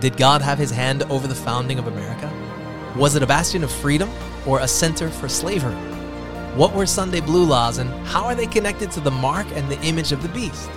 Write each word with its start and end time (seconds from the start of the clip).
Did 0.00 0.16
God 0.16 0.42
have 0.42 0.58
his 0.58 0.70
hand 0.70 1.02
over 1.04 1.26
the 1.26 1.34
founding 1.34 1.78
of 1.78 1.88
America? 1.88 2.32
Was 2.96 3.16
it 3.16 3.22
a 3.22 3.26
bastion 3.26 3.64
of 3.64 3.72
freedom 3.72 4.08
or 4.46 4.60
a 4.60 4.68
center 4.68 5.08
for 5.08 5.28
slavery? 5.28 5.74
What 6.54 6.72
were 6.72 6.86
Sunday 6.86 7.20
blue 7.20 7.44
laws 7.44 7.78
and 7.78 7.90
how 8.06 8.24
are 8.24 8.34
they 8.36 8.46
connected 8.46 8.92
to 8.92 9.00
the 9.00 9.10
mark 9.10 9.46
and 9.54 9.68
the 9.68 9.80
image 9.82 10.12
of 10.12 10.22
the 10.22 10.28
beast? 10.28 10.68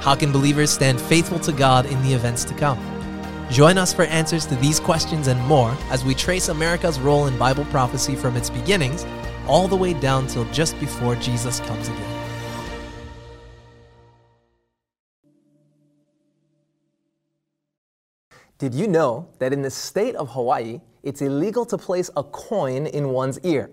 How 0.00 0.14
can 0.14 0.32
believers 0.32 0.70
stand 0.70 1.00
faithful 1.00 1.38
to 1.40 1.52
God 1.52 1.84
in 1.84 2.02
the 2.02 2.14
events 2.14 2.44
to 2.44 2.54
come? 2.54 2.78
Join 3.50 3.76
us 3.76 3.92
for 3.92 4.04
answers 4.04 4.46
to 4.46 4.56
these 4.56 4.80
questions 4.80 5.26
and 5.26 5.40
more 5.42 5.76
as 5.90 6.02
we 6.02 6.14
trace 6.14 6.48
America's 6.48 6.98
role 6.98 7.26
in 7.26 7.36
Bible 7.36 7.66
prophecy 7.66 8.16
from 8.16 8.36
its 8.36 8.48
beginnings 8.48 9.04
all 9.46 9.68
the 9.68 9.76
way 9.76 9.92
down 9.92 10.26
till 10.26 10.44
just 10.46 10.78
before 10.80 11.14
Jesus 11.16 11.60
comes 11.60 11.88
again. 11.88 12.11
Did 18.62 18.74
you 18.74 18.86
know 18.86 19.28
that 19.40 19.52
in 19.52 19.60
the 19.60 19.70
state 19.72 20.14
of 20.14 20.28
Hawaii, 20.28 20.80
it's 21.02 21.20
illegal 21.20 21.66
to 21.66 21.76
place 21.76 22.10
a 22.16 22.22
coin 22.22 22.86
in 22.86 23.08
one's 23.08 23.40
ear? 23.40 23.72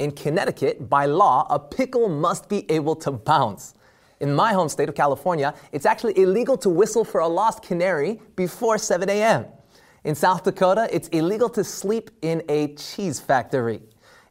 In 0.00 0.10
Connecticut, 0.10 0.90
by 0.90 1.06
law, 1.06 1.46
a 1.50 1.60
pickle 1.60 2.08
must 2.08 2.48
be 2.48 2.68
able 2.68 2.96
to 2.96 3.12
bounce. 3.12 3.74
In 4.18 4.34
my 4.34 4.52
home 4.52 4.68
state 4.68 4.88
of 4.88 4.96
California, 4.96 5.54
it's 5.70 5.86
actually 5.86 6.18
illegal 6.18 6.56
to 6.56 6.68
whistle 6.68 7.04
for 7.04 7.20
a 7.20 7.28
lost 7.28 7.62
canary 7.62 8.20
before 8.34 8.76
7 8.76 9.08
a.m. 9.08 9.46
In 10.02 10.16
South 10.16 10.42
Dakota, 10.42 10.88
it's 10.90 11.06
illegal 11.10 11.48
to 11.50 11.62
sleep 11.62 12.10
in 12.20 12.42
a 12.48 12.74
cheese 12.74 13.20
factory. 13.20 13.82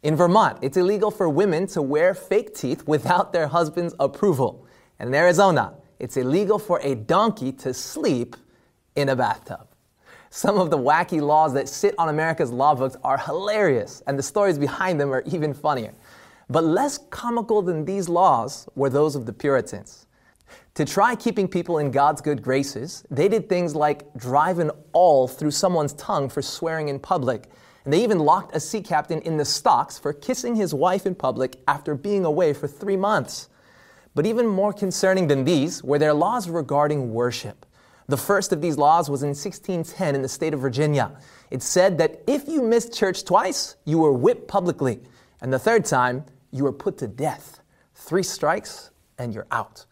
In 0.02 0.18
Vermont, 0.18 0.58
it's 0.62 0.76
illegal 0.76 1.12
for 1.12 1.30
women 1.30 1.66
to 1.68 1.82
wear 1.82 2.14
fake 2.14 2.54
teeth 2.54 2.86
without 2.86 3.32
their 3.32 3.48
husband's 3.48 3.96
approval. 4.02 4.68
And 5.00 5.08
in 5.08 5.16
Arizona, 5.16 5.76
it's 5.98 6.18
illegal 6.18 6.60
for 6.60 6.82
a 6.84 6.94
donkey 6.94 7.54
to 7.54 7.74
sleep 7.74 8.36
in 8.98 9.08
a 9.08 9.16
bathtub. 9.16 9.70
Some 10.36 10.58
of 10.58 10.72
the 10.72 10.80
wacky 10.80 11.22
laws 11.22 11.54
that 11.54 11.70
sit 11.70 11.94
on 12.00 12.10
America's 12.10 12.52
law 12.52 12.74
books 12.74 12.96
are 13.04 13.20
hilarious, 13.20 14.02
and 14.08 14.18
the 14.18 14.24
stories 14.24 14.58
behind 14.58 15.00
them 15.00 15.14
are 15.14 15.22
even 15.28 15.54
funnier. 15.54 15.94
But 16.50 16.64
less 16.64 16.98
comical 17.12 17.62
than 17.62 17.86
these 17.86 18.10
laws 18.10 18.68
were 18.74 18.90
those 18.90 19.16
of 19.16 19.28
the 19.28 19.32
Puritans. 19.32 20.08
To 20.74 20.86
try 20.86 21.16
keeping 21.16 21.48
people 21.48 21.78
in 21.78 21.92
God's 21.92 22.20
good 22.20 22.42
graces, 22.42 23.04
they 23.12 23.28
did 23.28 23.48
things 23.48 23.76
like 23.76 24.12
drive 24.16 24.58
an 24.58 24.72
awl 24.94 25.28
through 25.28 25.52
someone's 25.52 25.94
tongue 25.94 26.30
for 26.30 26.42
swearing 26.42 26.90
in 26.90 26.98
public. 26.98 27.52
And 27.86 27.94
they 27.94 28.04
even 28.04 28.18
locked 28.18 28.56
a 28.56 28.60
sea 28.60 28.82
captain 28.82 29.22
in 29.22 29.38
the 29.38 29.46
stocks 29.46 30.00
for 30.00 30.14
kissing 30.14 30.56
his 30.56 30.74
wife 30.74 31.06
in 31.06 31.14
public 31.14 31.58
after 31.68 31.94
being 31.94 32.26
away 32.26 32.54
for 32.54 32.68
three 32.68 32.98
months. 32.98 33.50
But 34.16 34.26
even 34.26 34.48
more 34.48 34.74
concerning 34.74 35.28
than 35.28 35.44
these 35.44 35.84
were 35.84 36.00
their 36.00 36.16
laws 36.16 36.50
regarding 36.50 37.14
worship. 37.14 37.63
The 38.08 38.18
first 38.18 38.52
of 38.52 38.62
these 38.62 38.78
laws 38.78 39.10
was 39.10 39.24
in 39.24 39.30
1610 39.30 40.16
in 40.16 40.22
the 40.22 40.28
state 40.28 40.54
of 40.54 40.60
Virginia. 40.60 41.12
It 41.52 41.62
said 41.62 41.98
that 42.00 42.22
if 42.28 42.48
you 42.48 42.62
missed 42.62 42.94
church 42.94 43.24
twice, 43.24 43.76
you 43.86 44.00
were 44.00 44.12
whipped 44.12 44.48
publicly. 44.48 45.00
And 45.42 45.52
the 45.52 45.60
third 45.60 45.86
time, 45.86 46.26
you 46.52 46.64
were 46.64 46.74
put 46.74 46.98
to 47.00 47.08
death. 47.08 47.62
Three 47.96 48.24
strikes, 48.24 48.92
and 49.18 49.34
you're 49.34 49.48
out. 49.52 49.86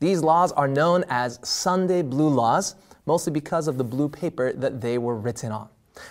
These 0.00 0.22
laws 0.22 0.52
are 0.52 0.68
known 0.68 1.04
as 1.08 1.38
Sunday 1.42 2.02
Blue 2.02 2.28
Laws, 2.28 2.76
mostly 3.06 3.32
because 3.32 3.68
of 3.68 3.78
the 3.78 3.84
blue 3.84 4.08
paper 4.08 4.52
that 4.52 4.80
they 4.80 4.98
were 4.98 5.16
written 5.16 5.52
on. 5.52 5.68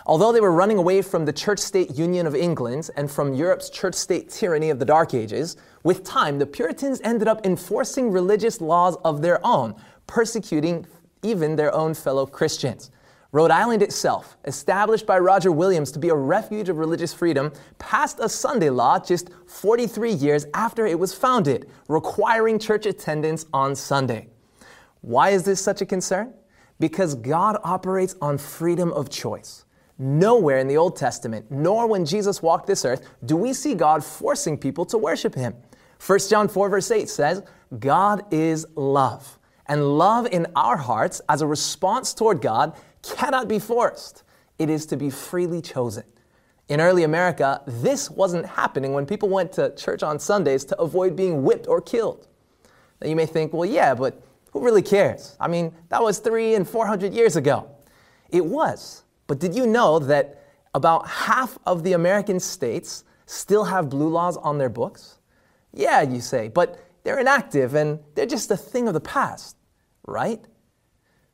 Although 0.07 0.31
they 0.31 0.41
were 0.41 0.51
running 0.51 0.79
away 0.79 1.03
from 1.03 1.25
the 1.25 1.33
church 1.33 1.59
state 1.59 1.95
union 1.95 2.25
of 2.25 2.35
England 2.35 2.89
and 2.95 3.09
from 3.11 3.35
Europe's 3.35 3.69
church 3.69 3.93
state 3.93 4.29
tyranny 4.29 4.71
of 4.71 4.79
the 4.79 4.85
Dark 4.85 5.13
Ages, 5.13 5.57
with 5.83 6.03
time 6.03 6.39
the 6.39 6.45
Puritans 6.47 6.99
ended 7.03 7.27
up 7.27 7.45
enforcing 7.45 8.11
religious 8.11 8.61
laws 8.61 8.97
of 9.03 9.21
their 9.21 9.45
own, 9.45 9.75
persecuting 10.07 10.88
even 11.23 11.55
their 11.55 11.73
own 11.73 11.94
fellow 11.94 12.25
Christians. 12.25 12.91
Rhode 13.31 13.52
Island 13.52 13.81
itself, 13.81 14.38
established 14.45 15.05
by 15.05 15.19
Roger 15.19 15.52
Williams 15.52 15.91
to 15.91 15.99
be 15.99 16.07
a 16.07 16.16
refuge 16.16 16.69
of 16.69 16.77
religious 16.77 17.13
freedom, 17.13 17.52
passed 17.80 18.19
a 18.22 18.30
Sunday 18.30 18.69
law 18.69 18.97
just 18.97 19.30
43 19.47 20.13
years 20.13 20.45
after 20.53 20.85
it 20.85 20.97
was 20.97 21.13
founded, 21.13 21.69
requiring 21.90 22.59
church 22.59 22.85
attendance 22.85 23.45
on 23.51 23.75
Sunday. 23.75 24.29
Why 25.01 25.31
is 25.31 25.44
this 25.44 25.59
such 25.59 25.81
a 25.81 25.85
concern? 25.85 26.34
Because 26.79 27.13
God 27.13 27.57
operates 27.63 28.16
on 28.22 28.38
freedom 28.38 28.94
of 28.94 29.09
choice. 29.09 29.66
Nowhere 29.97 30.59
in 30.59 30.69
the 30.69 30.78
Old 30.78 30.95
Testament, 30.95 31.51
nor 31.51 31.88
when 31.88 32.06
Jesus 32.06 32.41
walked 32.41 32.67
this 32.67 32.85
earth, 32.85 33.06
do 33.25 33.35
we 33.35 33.51
see 33.51 33.75
God 33.75 34.03
forcing 34.03 34.57
people 34.57 34.85
to 34.85 34.97
worship 34.97 35.35
Him. 35.35 35.56
1 36.06 36.19
John 36.29 36.47
4, 36.47 36.69
verse 36.69 36.90
8 36.90 37.09
says, 37.09 37.44
God 37.79 38.23
is 38.31 38.66
love. 38.75 39.38
And 39.68 39.98
love 39.98 40.28
in 40.28 40.48
our 40.56 40.78
hearts 40.78 41.22
as 41.28 41.42
a 41.42 41.48
response 41.48 42.14
toward 42.14 42.42
God 42.42 42.76
cannot 43.02 43.48
be 43.48 43.59
forced. 43.59 44.24
It 44.59 44.70
is 44.70 44.86
to 44.88 44.98
be 44.98 45.09
freely 45.09 45.62
chosen. 45.62 46.03
In 46.68 46.81
early 46.81 47.03
America, 47.03 47.62
this 47.68 48.09
wasn't 48.09 48.46
happening 48.46 48.94
when 48.94 49.06
people 49.06 49.30
went 49.30 49.52
to 49.53 49.76
church 49.76 50.02
on 50.02 50.18
Sundays 50.20 50.66
to 50.66 50.80
avoid 50.80 51.16
being 51.16 51.44
whipped 51.44 51.68
or 51.68 51.81
killed. 51.81 52.28
Now 53.02 53.08
you 53.08 53.16
may 53.16 53.26
think, 53.26 53.53
well, 53.53 53.70
yeah, 53.70 53.94
but 53.94 54.22
who 54.52 54.64
really 54.64 54.81
cares? 54.81 55.36
I 55.40 55.48
mean, 55.48 55.74
that 55.90 56.02
was 56.02 56.20
three 56.20 56.56
and 56.56 56.68
four 56.68 56.88
hundred 56.88 57.14
years 57.14 57.36
ago. 57.36 57.70
It 58.30 58.46
was. 58.46 59.03
But 59.28 59.40
did 59.40 59.53
you 59.53 59.68
know 59.68 60.00
that 60.00 60.44
about 60.74 61.08
half 61.08 61.58
of 61.66 61.84
the 61.84 61.94
American 61.94 62.40
states 62.40 63.03
still 63.26 63.66
have 63.66 63.90
blue 63.90 64.09
laws 64.09 64.38
on 64.38 64.58
their 64.58 64.70
books? 64.70 65.20
Yeah, 65.74 66.02
you 66.02 66.22
say, 66.22 66.47
but 66.47 66.80
they're 67.05 67.19
inactive 67.19 67.75
and 67.75 67.99
they're 68.16 68.25
just 68.25 68.49
a 68.49 68.57
thing 68.57 68.88
of 68.88 68.95
the 68.95 68.99
past, 68.99 69.55
right? 70.07 70.43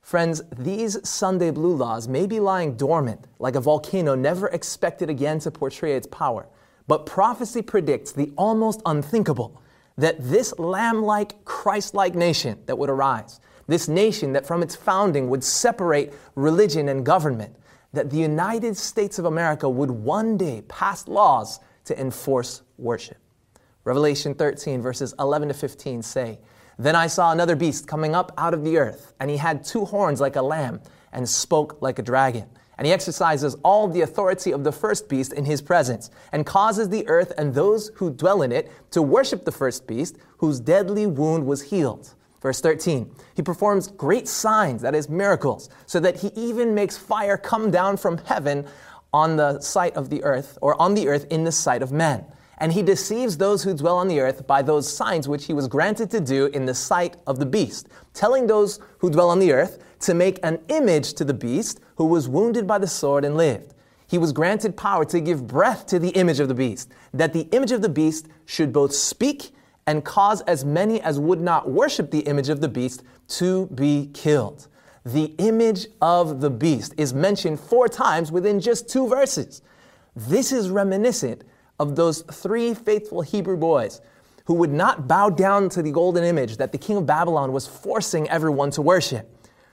Friends, 0.02 0.42
these 0.58 0.98
Sunday 1.08 1.50
blue 1.50 1.74
laws 1.74 2.10
may 2.10 2.28
be 2.28 2.42
lying 2.42 2.76
dormant, 2.76 3.26
like 3.40 3.56
a 3.56 3.62
volcano 3.62 4.14
never 4.14 4.50
expected 4.50 5.10
again 5.10 5.40
to 5.40 5.50
portray 5.50 5.96
its 5.96 6.08
power. 6.08 6.50
But 6.88 7.06
prophecy 7.06 7.62
predicts 7.62 8.12
the 8.12 8.34
almost 8.38 8.82
unthinkable 8.86 9.62
that 9.98 10.18
this 10.20 10.54
lamb 10.60 11.04
like, 11.04 11.46
Christ 11.46 11.94
like 11.94 12.16
nation 12.16 12.60
that 12.66 12.78
would 12.78 12.90
arise, 12.90 13.40
this 13.68 13.88
nation 13.88 14.34
that 14.34 14.46
from 14.46 14.62
its 14.62 14.76
founding 14.76 15.30
would 15.30 15.44
separate 15.44 16.12
religion 16.36 16.90
and 16.90 17.06
government, 17.06 17.56
that 17.94 18.10
the 18.10 18.18
United 18.18 18.76
States 18.76 19.20
of 19.20 19.24
America 19.24 19.70
would 19.70 19.92
one 19.92 20.36
day 20.36 20.64
pass 20.68 21.08
laws 21.08 21.62
to 21.86 21.98
enforce 21.98 22.62
worship. 22.78 23.21
Revelation 23.84 24.36
13, 24.36 24.80
verses 24.82 25.16
11 25.18 25.48
to 25.48 25.54
15 25.56 26.04
say, 26.04 26.40
Then 26.78 26.96
I 26.96 27.08
saw 27.08 27.32
another 27.32 27.56
beast 27.56 27.88
coming 27.88 28.14
up 28.14 28.32
out 28.38 28.54
of 28.54 28.64
the 28.64 28.78
earth, 28.78 29.14
and 29.20 29.32
he 29.32 29.38
had 29.38 29.64
two 29.64 29.86
horns 29.86 30.22
like 30.22 30.36
a 30.36 30.42
lamb, 30.42 30.82
and 31.12 31.28
spoke 31.28 31.82
like 31.82 31.98
a 31.98 32.04
dragon. 32.04 32.48
And 32.78 32.86
he 32.86 32.94
exercises 32.94 33.56
all 33.64 33.88
the 33.88 34.02
authority 34.02 34.52
of 34.52 34.64
the 34.64 34.72
first 34.72 35.10
beast 35.10 35.34
in 35.34 35.46
his 35.46 35.64
presence, 35.64 36.12
and 36.32 36.46
causes 36.46 36.90
the 36.90 37.08
earth 37.08 37.34
and 37.40 37.56
those 37.56 37.90
who 37.96 38.12
dwell 38.12 38.44
in 38.44 38.52
it 38.52 38.72
to 38.92 39.02
worship 39.02 39.46
the 39.46 39.52
first 39.52 39.88
beast, 39.88 40.16
whose 40.38 40.60
deadly 40.60 41.08
wound 41.08 41.48
was 41.48 41.64
healed. 41.64 42.14
Verse 42.40 42.62
13, 42.62 43.12
he 43.36 43.42
performs 43.42 43.88
great 43.88 44.28
signs, 44.28 44.84
that 44.84 44.94
is, 44.94 45.10
miracles, 45.10 45.70
so 45.88 46.00
that 46.00 46.20
he 46.20 46.28
even 46.36 46.76
makes 46.76 46.98
fire 46.98 47.38
come 47.38 47.72
down 47.72 47.98
from 47.98 48.20
heaven 48.20 48.68
on 49.12 49.38
the 49.38 49.60
sight 49.60 49.96
of 49.96 50.12
the 50.12 50.24
earth, 50.24 50.58
or 50.62 50.80
on 50.80 50.94
the 50.94 51.08
earth 51.08 51.26
in 51.32 51.44
the 51.44 51.52
sight 51.52 51.82
of 51.82 51.92
men 51.92 52.26
and 52.62 52.72
he 52.72 52.84
deceives 52.84 53.38
those 53.38 53.64
who 53.64 53.74
dwell 53.74 53.98
on 53.98 54.08
the 54.08 54.20
earth 54.20 54.46
by 54.46 54.62
those 54.62 54.88
signs 54.88 55.28
which 55.28 55.46
he 55.46 55.54
was 55.54 55.68
granted 55.68 56.12
to 56.12 56.20
do 56.20 56.46
in 56.46 56.68
the 56.68 56.76
sight 56.76 57.18
of 57.26 57.40
the 57.40 57.46
beast, 57.46 57.90
telling 58.14 58.46
those 58.46 58.80
who 59.00 59.10
dwell 59.10 59.32
on 59.32 59.40
the 59.40 59.52
earth 59.52 59.84
to 60.00 60.14
make 60.14 60.40
an 60.44 60.60
image 60.70 61.14
to 61.14 61.26
the 61.26 61.34
beast 61.34 61.80
who 61.96 62.06
was 62.06 62.30
wounded 62.30 62.68
by 62.68 62.78
the 62.78 62.86
sword 62.86 63.26
and 63.26 63.36
lived. 63.36 63.74
He 64.06 64.20
was 64.20 64.32
granted 64.32 64.78
power 64.78 65.06
to 65.06 65.20
give 65.20 65.48
breath 65.48 65.88
to 65.88 65.98
the 65.98 66.10
image 66.10 66.40
of 66.40 66.50
the 66.50 66.54
beast, 66.54 66.92
that 67.16 67.34
the 67.34 67.48
image 67.52 67.72
of 67.72 67.82
the 67.82 67.90
beast 67.90 68.28
should 68.46 68.72
both 68.72 68.94
speak 68.94 69.56
and 69.88 70.06
cause 70.06 70.42
as 70.42 70.64
many 70.64 71.02
as 71.02 71.20
would 71.20 71.42
not 71.42 71.68
worship 71.68 72.12
the 72.12 72.20
image 72.20 72.50
of 72.50 72.62
the 72.62 72.70
beast 72.70 73.02
to 73.30 73.66
be 73.74 74.12
killed. 74.14 74.68
The 75.04 75.34
image 75.40 75.88
of 76.00 76.42
the 76.42 76.52
beast 76.52 76.94
is 76.96 77.12
mentioned 77.12 77.60
four 77.60 77.88
times 77.88 78.32
within 78.32 78.60
just 78.60 78.88
two 78.88 79.08
verses. 79.08 79.64
This 80.16 80.52
is 80.52 80.70
reminiscent 80.70 81.44
of 81.82 81.96
those 81.96 82.22
three 82.22 82.76
faithful 82.76 83.24
Hebrew 83.24 83.58
boys 83.58 84.02
who 84.46 84.54
would 84.54 84.72
not 84.72 85.08
bow 85.08 85.32
down 85.32 85.68
to 85.70 85.82
the 85.82 85.92
golden 85.92 86.24
image 86.24 86.58
that 86.58 86.72
the 86.72 86.78
king 86.78 86.98
of 86.98 87.08
Babylon 87.08 87.52
was 87.52 87.66
forcing 87.66 88.30
everyone 88.30 88.70
to 88.72 88.84
worship. 88.84 89.28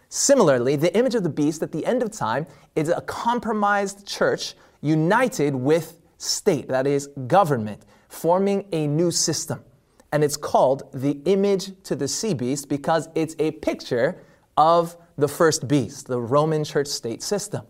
Similarly, 0.09 0.75
the 0.77 0.97
image 0.97 1.15
of 1.15 1.23
the 1.23 1.29
beast 1.29 1.63
at 1.63 1.71
the 1.71 1.85
end 1.85 2.03
of 2.03 2.11
time 2.11 2.47
is 2.75 2.89
a 2.89 3.03
compromised 3.03 4.07
church 4.07 4.55
united 4.81 5.55
with 5.55 6.01
state, 6.17 6.67
that 6.69 6.87
is, 6.87 7.09
government, 7.27 7.83
forming 8.09 8.65
a 8.73 8.87
new 8.87 9.11
system. 9.11 9.63
And 10.11 10.25
it's 10.25 10.39
called 10.39 10.85
the 10.95 11.21
image 11.27 11.73
to 11.83 11.95
the 11.95 12.09
sea 12.09 12.33
beast 12.33 12.71
because 12.71 13.11
it's 13.15 13.37
a 13.39 13.51
picture 13.51 14.23
of 14.57 14.97
the 15.19 15.29
first 15.29 15.69
beast, 15.69 16.07
the 16.07 16.19
Roman 16.19 16.65
church 16.65 16.87
state 16.87 17.23
system. 17.23 17.67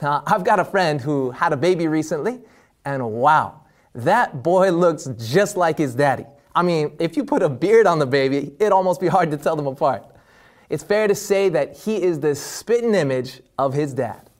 Now, 0.00 0.22
I've 0.26 0.44
got 0.44 0.60
a 0.60 0.64
friend 0.64 1.00
who 1.00 1.32
had 1.32 1.52
a 1.52 1.56
baby 1.56 1.88
recently, 1.88 2.40
and 2.84 3.10
wow, 3.10 3.63
that 3.94 4.42
boy 4.42 4.70
looks 4.70 5.08
just 5.18 5.56
like 5.56 5.78
his 5.78 5.94
daddy. 5.94 6.26
I 6.54 6.62
mean, 6.62 6.96
if 6.98 7.16
you 7.16 7.24
put 7.24 7.42
a 7.42 7.48
beard 7.48 7.86
on 7.86 7.98
the 7.98 8.06
baby, 8.06 8.52
it'd 8.58 8.72
almost 8.72 9.00
be 9.00 9.08
hard 9.08 9.30
to 9.32 9.36
tell 9.36 9.56
them 9.56 9.66
apart. 9.66 10.04
It's 10.68 10.82
fair 10.82 11.08
to 11.08 11.14
say 11.14 11.48
that 11.50 11.76
he 11.76 12.02
is 12.02 12.20
the 12.20 12.34
spitting 12.34 12.94
image 12.94 13.40
of 13.58 13.74
his 13.74 13.92
dad. 13.92 14.30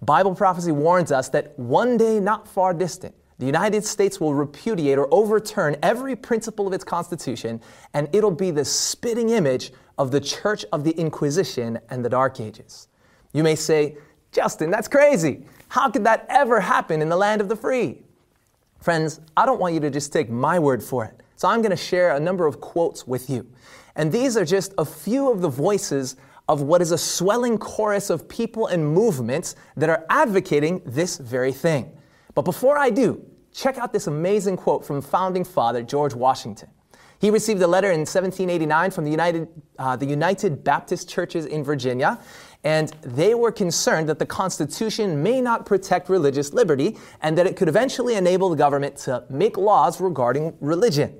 Bible 0.00 0.34
prophecy 0.34 0.72
warns 0.72 1.12
us 1.12 1.28
that 1.30 1.58
one 1.58 1.96
day 1.96 2.20
not 2.20 2.48
far 2.48 2.74
distant, 2.74 3.14
the 3.38 3.46
United 3.46 3.84
States 3.84 4.20
will 4.20 4.34
repudiate 4.34 4.98
or 4.98 5.12
overturn 5.12 5.76
every 5.82 6.14
principle 6.14 6.66
of 6.66 6.72
its 6.72 6.84
Constitution, 6.84 7.60
and 7.94 8.08
it'll 8.12 8.30
be 8.30 8.50
the 8.50 8.64
spitting 8.64 9.30
image 9.30 9.72
of 9.98 10.10
the 10.10 10.20
Church 10.20 10.64
of 10.72 10.84
the 10.84 10.92
Inquisition 10.92 11.78
and 11.90 12.04
the 12.04 12.08
Dark 12.08 12.40
Ages. 12.40 12.88
You 13.32 13.42
may 13.42 13.54
say, 13.54 13.96
Justin, 14.30 14.70
that's 14.70 14.88
crazy. 14.88 15.44
How 15.68 15.90
could 15.90 16.04
that 16.04 16.26
ever 16.28 16.60
happen 16.60 17.02
in 17.02 17.08
the 17.08 17.16
land 17.16 17.40
of 17.40 17.48
the 17.48 17.56
free? 17.56 18.02
Friends, 18.82 19.20
I 19.36 19.46
don't 19.46 19.60
want 19.60 19.74
you 19.74 19.80
to 19.80 19.90
just 19.90 20.12
take 20.12 20.28
my 20.28 20.58
word 20.58 20.82
for 20.82 21.04
it. 21.04 21.22
So 21.36 21.46
I'm 21.46 21.62
going 21.62 21.70
to 21.70 21.76
share 21.76 22.16
a 22.16 22.20
number 22.20 22.46
of 22.46 22.60
quotes 22.60 23.06
with 23.06 23.30
you. 23.30 23.46
And 23.94 24.10
these 24.10 24.36
are 24.36 24.44
just 24.44 24.74
a 24.76 24.84
few 24.84 25.30
of 25.30 25.40
the 25.40 25.48
voices 25.48 26.16
of 26.48 26.62
what 26.62 26.82
is 26.82 26.90
a 26.90 26.98
swelling 26.98 27.58
chorus 27.58 28.10
of 28.10 28.28
people 28.28 28.66
and 28.66 28.84
movements 28.84 29.54
that 29.76 29.88
are 29.88 30.04
advocating 30.10 30.82
this 30.84 31.16
very 31.16 31.52
thing. 31.52 31.96
But 32.34 32.42
before 32.42 32.76
I 32.76 32.90
do, 32.90 33.24
check 33.52 33.78
out 33.78 33.92
this 33.92 34.08
amazing 34.08 34.56
quote 34.56 34.84
from 34.84 35.00
founding 35.00 35.44
father 35.44 35.84
George 35.84 36.14
Washington. 36.14 36.68
He 37.20 37.30
received 37.30 37.62
a 37.62 37.68
letter 37.68 37.92
in 37.92 38.00
1789 38.00 38.90
from 38.90 39.04
the 39.04 39.10
United, 39.12 39.46
uh, 39.78 39.94
the 39.94 40.06
United 40.06 40.64
Baptist 40.64 41.08
Churches 41.08 41.46
in 41.46 41.62
Virginia, 41.62 42.18
and 42.64 42.90
they 43.02 43.34
were 43.34 43.50
concerned 43.50 44.08
that 44.08 44.18
the 44.18 44.26
Constitution 44.26 45.22
may 45.22 45.40
not 45.40 45.66
protect 45.66 46.08
religious 46.08 46.52
liberty 46.52 46.96
and 47.20 47.36
that 47.36 47.46
it 47.46 47.56
could 47.56 47.68
eventually 47.68 48.14
enable 48.14 48.48
the 48.50 48.56
government 48.56 48.96
to 48.98 49.24
make 49.28 49.56
laws 49.56 50.00
regarding 50.00 50.56
religion. 50.60 51.18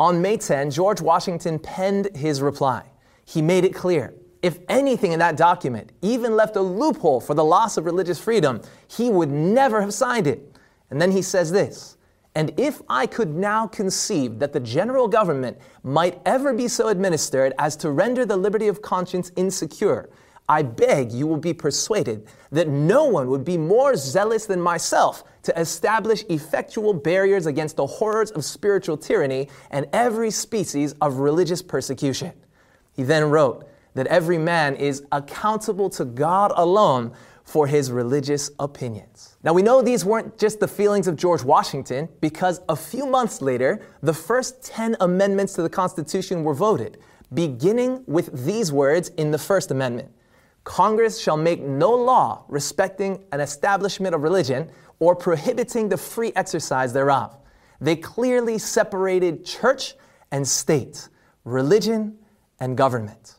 On 0.00 0.20
May 0.20 0.36
10, 0.36 0.70
George 0.70 1.00
Washington 1.00 1.58
penned 1.58 2.16
his 2.16 2.42
reply. 2.42 2.84
He 3.24 3.40
made 3.40 3.64
it 3.64 3.74
clear 3.74 4.14
if 4.42 4.58
anything 4.68 5.12
in 5.12 5.20
that 5.20 5.36
document 5.36 5.92
even 6.02 6.34
left 6.34 6.56
a 6.56 6.60
loophole 6.60 7.20
for 7.20 7.34
the 7.34 7.44
loss 7.44 7.76
of 7.76 7.86
religious 7.86 8.20
freedom, 8.20 8.60
he 8.88 9.08
would 9.08 9.30
never 9.30 9.80
have 9.80 9.94
signed 9.94 10.26
it. 10.26 10.52
And 10.90 11.00
then 11.00 11.12
he 11.12 11.22
says 11.22 11.52
this 11.52 11.96
And 12.34 12.52
if 12.58 12.82
I 12.88 13.06
could 13.06 13.32
now 13.32 13.68
conceive 13.68 14.40
that 14.40 14.52
the 14.52 14.58
general 14.58 15.06
government 15.06 15.58
might 15.84 16.20
ever 16.26 16.52
be 16.52 16.66
so 16.66 16.88
administered 16.88 17.54
as 17.56 17.76
to 17.76 17.90
render 17.92 18.26
the 18.26 18.36
liberty 18.36 18.66
of 18.66 18.82
conscience 18.82 19.30
insecure, 19.36 20.10
I 20.48 20.62
beg 20.62 21.12
you 21.12 21.26
will 21.26 21.36
be 21.36 21.54
persuaded 21.54 22.26
that 22.50 22.68
no 22.68 23.04
one 23.04 23.28
would 23.28 23.44
be 23.44 23.56
more 23.56 23.96
zealous 23.96 24.46
than 24.46 24.60
myself 24.60 25.24
to 25.44 25.58
establish 25.58 26.24
effectual 26.28 26.92
barriers 26.92 27.46
against 27.46 27.76
the 27.76 27.86
horrors 27.86 28.30
of 28.32 28.44
spiritual 28.44 28.96
tyranny 28.96 29.48
and 29.70 29.86
every 29.92 30.30
species 30.30 30.94
of 31.00 31.16
religious 31.16 31.62
persecution. 31.62 32.32
He 32.92 33.02
then 33.02 33.30
wrote 33.30 33.68
that 33.94 34.06
every 34.08 34.38
man 34.38 34.76
is 34.76 35.04
accountable 35.12 35.90
to 35.90 36.04
God 36.04 36.52
alone 36.56 37.12
for 37.44 37.66
his 37.66 37.90
religious 37.90 38.50
opinions. 38.58 39.36
Now, 39.42 39.52
we 39.52 39.62
know 39.62 39.82
these 39.82 40.04
weren't 40.04 40.38
just 40.38 40.60
the 40.60 40.68
feelings 40.68 41.08
of 41.08 41.16
George 41.16 41.42
Washington 41.42 42.08
because 42.20 42.60
a 42.68 42.76
few 42.76 43.06
months 43.06 43.42
later, 43.42 43.84
the 44.02 44.14
first 44.14 44.64
10 44.64 44.96
amendments 45.00 45.52
to 45.54 45.62
the 45.62 45.68
Constitution 45.68 46.44
were 46.44 46.54
voted, 46.54 46.98
beginning 47.34 48.04
with 48.06 48.44
these 48.44 48.72
words 48.72 49.08
in 49.10 49.32
the 49.32 49.38
First 49.38 49.70
Amendment 49.70 50.10
Congress 50.64 51.20
shall 51.20 51.36
make 51.36 51.60
no 51.60 51.92
law 51.92 52.44
respecting 52.48 53.24
an 53.32 53.40
establishment 53.40 54.14
of 54.14 54.22
religion 54.22 54.70
or 55.00 55.16
prohibiting 55.16 55.88
the 55.88 55.96
free 55.96 56.32
exercise 56.36 56.92
thereof. 56.92 57.36
They 57.80 57.96
clearly 57.96 58.58
separated 58.58 59.44
church 59.44 59.94
and 60.30 60.46
state, 60.46 61.08
religion 61.44 62.18
and 62.60 62.76
government. 62.76 63.36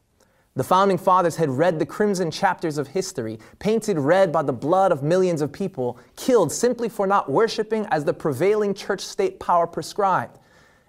The 0.55 0.63
founding 0.63 0.97
fathers 0.97 1.37
had 1.37 1.49
read 1.49 1.79
the 1.79 1.85
crimson 1.85 2.29
chapters 2.29 2.77
of 2.77 2.89
history, 2.89 3.39
painted 3.57 3.97
red 3.97 4.31
by 4.31 4.43
the 4.43 4.53
blood 4.53 4.91
of 4.91 5.01
millions 5.01 5.41
of 5.41 5.51
people, 5.51 5.97
killed 6.15 6.51
simply 6.51 6.89
for 6.89 7.07
not 7.07 7.31
worshiping 7.31 7.87
as 7.89 8.03
the 8.03 8.13
prevailing 8.13 8.73
church 8.73 9.01
state 9.01 9.39
power 9.39 9.65
prescribed. 9.65 10.37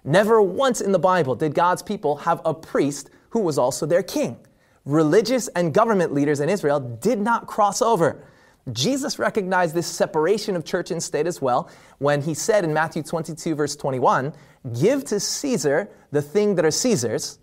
Never 0.02 0.42
once 0.42 0.82
in 0.82 0.92
the 0.92 0.98
Bible 0.98 1.34
did 1.34 1.54
God's 1.54 1.80
people 1.80 2.16
have 2.16 2.42
a 2.44 2.52
priest 2.52 3.08
who 3.30 3.40
was 3.40 3.56
also 3.56 3.86
their 3.86 4.02
king 4.02 4.36
religious 4.84 5.48
and 5.48 5.72
government 5.72 6.12
leaders 6.12 6.40
in 6.40 6.48
Israel 6.48 6.80
did 6.80 7.18
not 7.18 7.46
cross 7.46 7.80
over. 7.80 8.24
Jesus 8.72 9.18
recognized 9.18 9.74
this 9.74 9.86
separation 9.86 10.56
of 10.56 10.64
church 10.64 10.90
and 10.90 11.02
state 11.02 11.26
as 11.26 11.40
well 11.40 11.70
when 11.98 12.22
he 12.22 12.32
said 12.34 12.64
in 12.64 12.72
Matthew 12.72 13.02
22, 13.02 13.54
verse 13.54 13.76
21, 13.76 14.32
Give 14.80 15.04
to 15.04 15.20
Caesar 15.20 15.90
the 16.12 16.22
thing 16.22 16.54
that 16.54 16.64
are 16.64 16.70
Caesar's, 16.70 17.38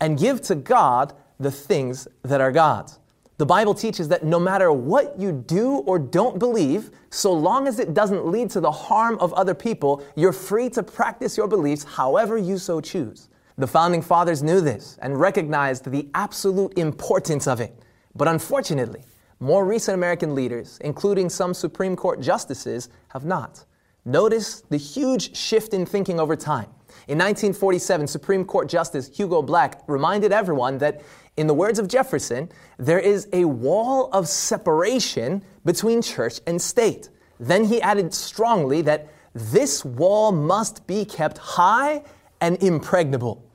and 0.00 0.18
give 0.18 0.42
to 0.42 0.54
God 0.54 1.14
the 1.40 1.50
things 1.50 2.06
that 2.22 2.40
are 2.40 2.52
God's. 2.52 2.98
The 3.38 3.46
Bible 3.46 3.74
teaches 3.74 4.08
that 4.08 4.24
no 4.24 4.38
matter 4.38 4.72
what 4.72 5.18
you 5.18 5.32
do 5.32 5.76
or 5.78 5.98
don't 5.98 6.38
believe, 6.38 6.90
so 7.10 7.32
long 7.32 7.68
as 7.68 7.78
it 7.78 7.92
doesn't 7.92 8.26
lead 8.26 8.50
to 8.50 8.60
the 8.60 8.70
harm 8.70 9.18
of 9.18 9.32
other 9.34 9.54
people, 9.54 10.02
you're 10.14 10.32
free 10.32 10.70
to 10.70 10.82
practice 10.82 11.36
your 11.36 11.48
beliefs 11.48 11.84
however 11.84 12.38
you 12.38 12.56
so 12.56 12.80
choose. 12.80 13.28
The 13.58 13.66
founding 13.66 14.02
fathers 14.02 14.42
knew 14.42 14.60
this 14.60 14.98
and 15.00 15.18
recognized 15.18 15.90
the 15.90 16.08
absolute 16.14 16.76
importance 16.76 17.46
of 17.46 17.60
it. 17.60 17.74
But 18.14 18.28
unfortunately, 18.28 19.04
more 19.40 19.64
recent 19.64 19.94
American 19.94 20.34
leaders, 20.34 20.78
including 20.82 21.30
some 21.30 21.54
Supreme 21.54 21.96
Court 21.96 22.20
justices, 22.20 22.90
have 23.08 23.24
not. 23.24 23.64
Notice 24.04 24.62
the 24.68 24.76
huge 24.76 25.34
shift 25.34 25.72
in 25.72 25.86
thinking 25.86 26.20
over 26.20 26.36
time. 26.36 26.68
In 27.08 27.18
1947, 27.18 28.06
Supreme 28.06 28.44
Court 28.44 28.68
Justice 28.68 29.08
Hugo 29.16 29.42
Black 29.42 29.82
reminded 29.86 30.32
everyone 30.32 30.78
that, 30.78 31.02
in 31.36 31.46
the 31.46 31.54
words 31.54 31.78
of 31.78 31.88
Jefferson, 31.88 32.50
there 32.78 32.98
is 32.98 33.26
a 33.32 33.44
wall 33.46 34.10
of 34.12 34.28
separation 34.28 35.42
between 35.64 36.02
church 36.02 36.40
and 36.46 36.60
state. 36.60 37.08
Then 37.40 37.64
he 37.64 37.80
added 37.80 38.12
strongly 38.12 38.82
that 38.82 39.08
this 39.34 39.84
wall 39.84 40.30
must 40.30 40.86
be 40.86 41.04
kept 41.04 41.38
high 41.38 42.02
and 42.40 42.62
impregnable. 42.62 43.45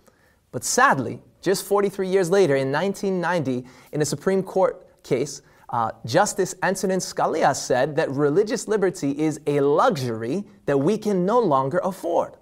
But 0.51 0.63
sadly, 0.63 1.21
just 1.42 1.65
43 1.65 2.07
years 2.07 2.30
later, 2.30 2.56
in 2.56 2.71
1990, 2.71 3.68
in 3.94 4.01
a 4.01 4.06
Supreme 4.06 4.44
Court 4.44 4.86
case, 5.03 5.42
uh, 5.69 5.92
Justice 6.06 6.53
Antonin 6.62 7.00
Scalia 7.00 7.56
said 7.56 7.95
that 7.95 8.09
religious 8.12 8.68
liberty 8.68 9.18
is 9.18 9.39
a 9.48 9.62
luxury 9.62 10.44
that 10.65 10.77
we 10.77 10.98
can 10.98 11.25
no 11.25 11.39
longer 11.39 11.80
afford. 11.83 12.36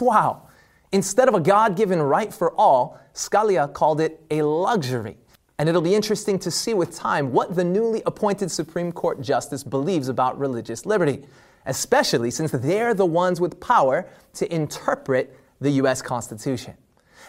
Wow. 0.00 0.48
Instead 0.90 1.28
of 1.28 1.34
a 1.34 1.40
God 1.40 1.76
given 1.76 2.00
right 2.00 2.32
for 2.32 2.52
all, 2.58 2.98
Scalia 3.14 3.72
called 3.72 4.00
it 4.00 4.24
a 4.30 4.42
luxury. 4.42 5.18
And 5.58 5.68
it'll 5.68 5.82
be 5.82 5.94
interesting 5.94 6.38
to 6.40 6.50
see 6.50 6.72
with 6.74 6.94
time 6.94 7.32
what 7.32 7.54
the 7.54 7.64
newly 7.64 8.02
appointed 8.06 8.50
Supreme 8.50 8.90
Court 8.90 9.20
justice 9.20 9.62
believes 9.62 10.08
about 10.08 10.38
religious 10.38 10.86
liberty, 10.86 11.24
especially 11.66 12.30
since 12.30 12.50
they're 12.50 12.94
the 12.94 13.06
ones 13.06 13.40
with 13.40 13.60
power 13.60 14.08
to 14.34 14.52
interpret 14.52 15.38
the 15.60 15.70
U.S. 15.72 16.00
Constitution. 16.02 16.74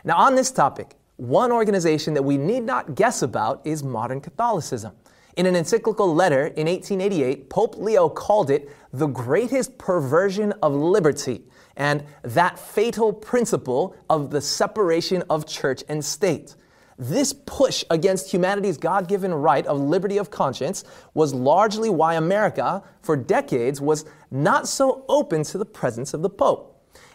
Now, 0.04 0.18
on 0.18 0.36
this 0.36 0.52
topic, 0.52 0.96
one 1.16 1.52
organization 1.52 2.14
that 2.16 2.24
we 2.24 2.38
need 2.38 2.64
not 2.64 2.96
guess 2.96 3.22
about 3.22 3.62
is 3.64 3.84
modern 3.84 4.20
Catholicism. 4.20 4.94
In 5.38 5.46
an 5.46 5.56
encyclical 5.56 6.14
letter 6.14 6.48
in 6.48 6.68
1888, 6.68 7.50
Pope 7.50 7.78
Leo 7.78 8.10
called 8.10 8.52
it 8.52 8.70
the 8.92 9.08
greatest 9.08 9.78
perversion 9.78 10.52
of 10.62 10.74
liberty 10.74 11.44
and 11.78 12.04
that 12.24 12.60
fatal 12.60 13.14
principle 13.14 13.96
of 14.10 14.30
the 14.30 14.42
separation 14.42 15.24
of 15.30 15.48
church 15.48 15.84
and 15.88 16.04
state. 16.04 16.56
This 17.00 17.34
push 17.34 17.84
against 17.90 18.32
humanity's 18.32 18.78
God 18.78 19.08
given 19.08 19.34
right 19.34 19.66
of 19.66 19.80
liberty 19.80 20.18
of 20.18 20.30
conscience 20.30 20.84
was 21.14 21.34
largely 21.34 21.90
why 21.90 22.16
America, 22.16 22.84
for 23.02 23.16
decades, 23.16 23.82
was 23.82 24.06
not 24.30 24.68
so 24.68 25.04
open 25.08 25.44
to 25.46 25.58
the 25.58 25.66
presence 25.66 26.14
of 26.14 26.22
the 26.22 26.30
Pope. 26.30 26.73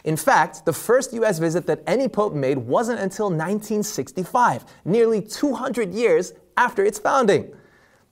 In 0.08 0.16
fact, 0.16 0.64
the 0.64 0.72
first 0.72 1.12
US 1.12 1.38
visit 1.38 1.66
that 1.66 1.82
any 1.86 2.08
pope 2.08 2.32
made 2.32 2.56
wasn't 2.56 2.98
until 2.98 3.26
1965, 3.26 4.64
nearly 4.86 5.20
200 5.20 5.92
years 5.92 6.32
after 6.56 6.82
its 6.82 6.98
founding. 6.98 7.54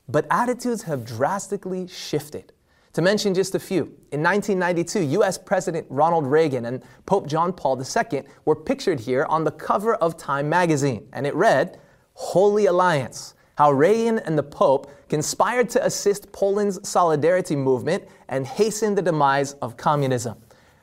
But 0.06 0.26
attitudes 0.30 0.82
have 0.82 1.06
drastically 1.06 1.86
shifted. 1.86 2.52
To 2.92 3.00
mention 3.00 3.32
just 3.32 3.54
a 3.54 3.58
few, 3.58 3.84
in 4.12 4.22
1992, 4.22 5.22
US 5.22 5.38
President 5.38 5.86
Ronald 5.88 6.26
Reagan 6.26 6.66
and 6.66 6.82
Pope 7.06 7.26
John 7.26 7.50
Paul 7.50 7.82
II 7.82 8.24
were 8.44 8.56
pictured 8.56 9.00
here 9.00 9.24
on 9.30 9.44
the 9.44 9.52
cover 9.52 9.94
of 9.94 10.18
Time 10.18 10.50
magazine, 10.50 11.08
and 11.14 11.26
it 11.26 11.34
read, 11.34 11.80
Holy 12.12 12.66
Alliance 12.66 13.32
How 13.56 13.72
Reagan 13.72 14.18
and 14.18 14.36
the 14.36 14.42
Pope 14.42 14.92
conspired 15.08 15.70
to 15.70 15.82
assist 15.82 16.30
Poland's 16.30 16.86
solidarity 16.86 17.56
movement 17.56 18.04
and 18.28 18.46
hasten 18.46 18.94
the 18.94 19.00
demise 19.00 19.54
of 19.62 19.78
communism. 19.78 20.36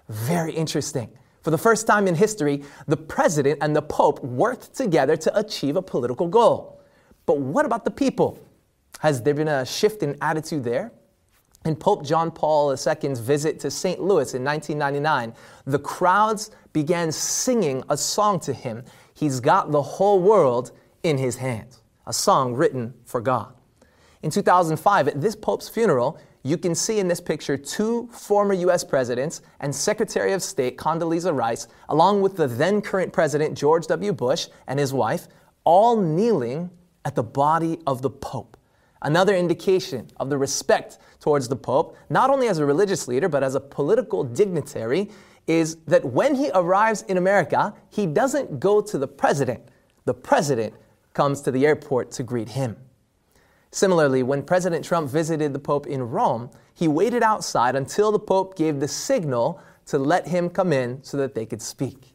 Very 0.09 0.53
interesting. 0.53 1.09
For 1.41 1.51
the 1.51 1.57
first 1.57 1.87
time 1.87 2.07
in 2.07 2.15
history, 2.15 2.63
the 2.87 2.97
president 2.97 3.59
and 3.61 3.75
the 3.75 3.81
pope 3.81 4.23
worked 4.23 4.73
together 4.73 5.17
to 5.17 5.37
achieve 5.37 5.75
a 5.75 5.81
political 5.81 6.27
goal. 6.27 6.81
But 7.25 7.39
what 7.39 7.65
about 7.65 7.85
the 7.85 7.91
people? 7.91 8.39
Has 8.99 9.21
there 9.21 9.33
been 9.33 9.47
a 9.47 9.65
shift 9.65 10.03
in 10.03 10.15
attitude 10.21 10.63
there? 10.63 10.91
In 11.65 11.75
Pope 11.75 12.05
John 12.05 12.29
Paul 12.31 12.71
II's 12.71 13.19
visit 13.19 13.59
to 13.61 13.71
St. 13.71 13.99
Louis 13.99 14.33
in 14.33 14.43
1999, 14.43 15.33
the 15.65 15.79
crowds 15.79 16.51
began 16.73 17.11
singing 17.11 17.83
a 17.89 17.97
song 17.97 18.39
to 18.41 18.53
him 18.53 18.83
He's 19.13 19.39
got 19.39 19.71
the 19.71 19.81
whole 19.81 20.19
world 20.19 20.71
in 21.03 21.17
his 21.17 21.37
hands. 21.37 21.81
a 22.05 22.11
song 22.11 22.53
written 22.53 22.93
for 23.05 23.21
God. 23.21 23.53
In 24.23 24.29
2005, 24.29 25.07
at 25.07 25.21
this 25.21 25.37
Pope's 25.37 25.69
funeral, 25.69 26.19
you 26.43 26.57
can 26.57 26.75
see 26.75 26.99
in 26.99 27.07
this 27.07 27.21
picture 27.21 27.57
two 27.57 28.09
former 28.11 28.53
US 28.53 28.83
presidents 28.83 29.41
and 29.61 29.73
Secretary 29.73 30.33
of 30.33 30.43
State 30.43 30.77
Condoleezza 30.77 31.33
Rice, 31.33 31.67
along 31.89 32.21
with 32.21 32.35
the 32.35 32.47
then 32.47 32.81
current 32.81 33.13
President 33.13 33.57
George 33.57 33.87
W. 33.87 34.11
Bush 34.11 34.47
and 34.67 34.77
his 34.77 34.93
wife, 34.93 35.27
all 35.63 35.99
kneeling 35.99 36.69
at 37.05 37.15
the 37.15 37.23
body 37.23 37.79
of 37.87 38.01
the 38.01 38.09
Pope. 38.09 38.57
Another 39.01 39.35
indication 39.35 40.07
of 40.17 40.29
the 40.29 40.37
respect 40.37 40.99
towards 41.19 41.47
the 41.47 41.55
Pope, 41.55 41.97
not 42.09 42.29
only 42.29 42.47
as 42.47 42.59
a 42.59 42.65
religious 42.65 43.07
leader, 43.07 43.29
but 43.29 43.43
as 43.43 43.55
a 43.55 43.59
political 43.59 44.23
dignitary, 44.23 45.09
is 45.47 45.77
that 45.87 46.05
when 46.05 46.35
he 46.35 46.49
arrives 46.53 47.01
in 47.03 47.17
America, 47.17 47.73
he 47.89 48.05
doesn't 48.05 48.59
go 48.59 48.81
to 48.81 48.97
the 48.97 49.07
president. 49.07 49.61
The 50.05 50.13
president 50.13 50.73
comes 51.13 51.41
to 51.41 51.51
the 51.51 51.65
airport 51.65 52.11
to 52.11 52.23
greet 52.23 52.49
him. 52.49 52.77
Similarly, 53.73 54.21
when 54.21 54.43
President 54.43 54.85
Trump 54.85 55.09
visited 55.09 55.51
the 55.51 55.57
Pope 55.57 55.87
in 55.87 56.03
Rome, 56.03 56.51
he 56.75 56.87
waited 56.87 57.23
outside 57.23 57.75
until 57.75 58.11
the 58.11 58.19
Pope 58.19 58.55
gave 58.55 58.79
the 58.79 58.87
signal 58.87 59.59
to 59.87 59.97
let 59.97 60.27
him 60.27 60.47
come 60.47 60.71
in 60.71 61.03
so 61.03 61.17
that 61.17 61.33
they 61.33 61.47
could 61.47 61.61
speak. 61.61 62.13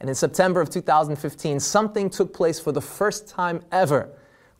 And 0.00 0.08
in 0.08 0.14
September 0.14 0.62
of 0.62 0.70
2015, 0.70 1.60
something 1.60 2.08
took 2.08 2.32
place 2.32 2.58
for 2.58 2.72
the 2.72 2.80
first 2.80 3.28
time 3.28 3.60
ever. 3.70 4.08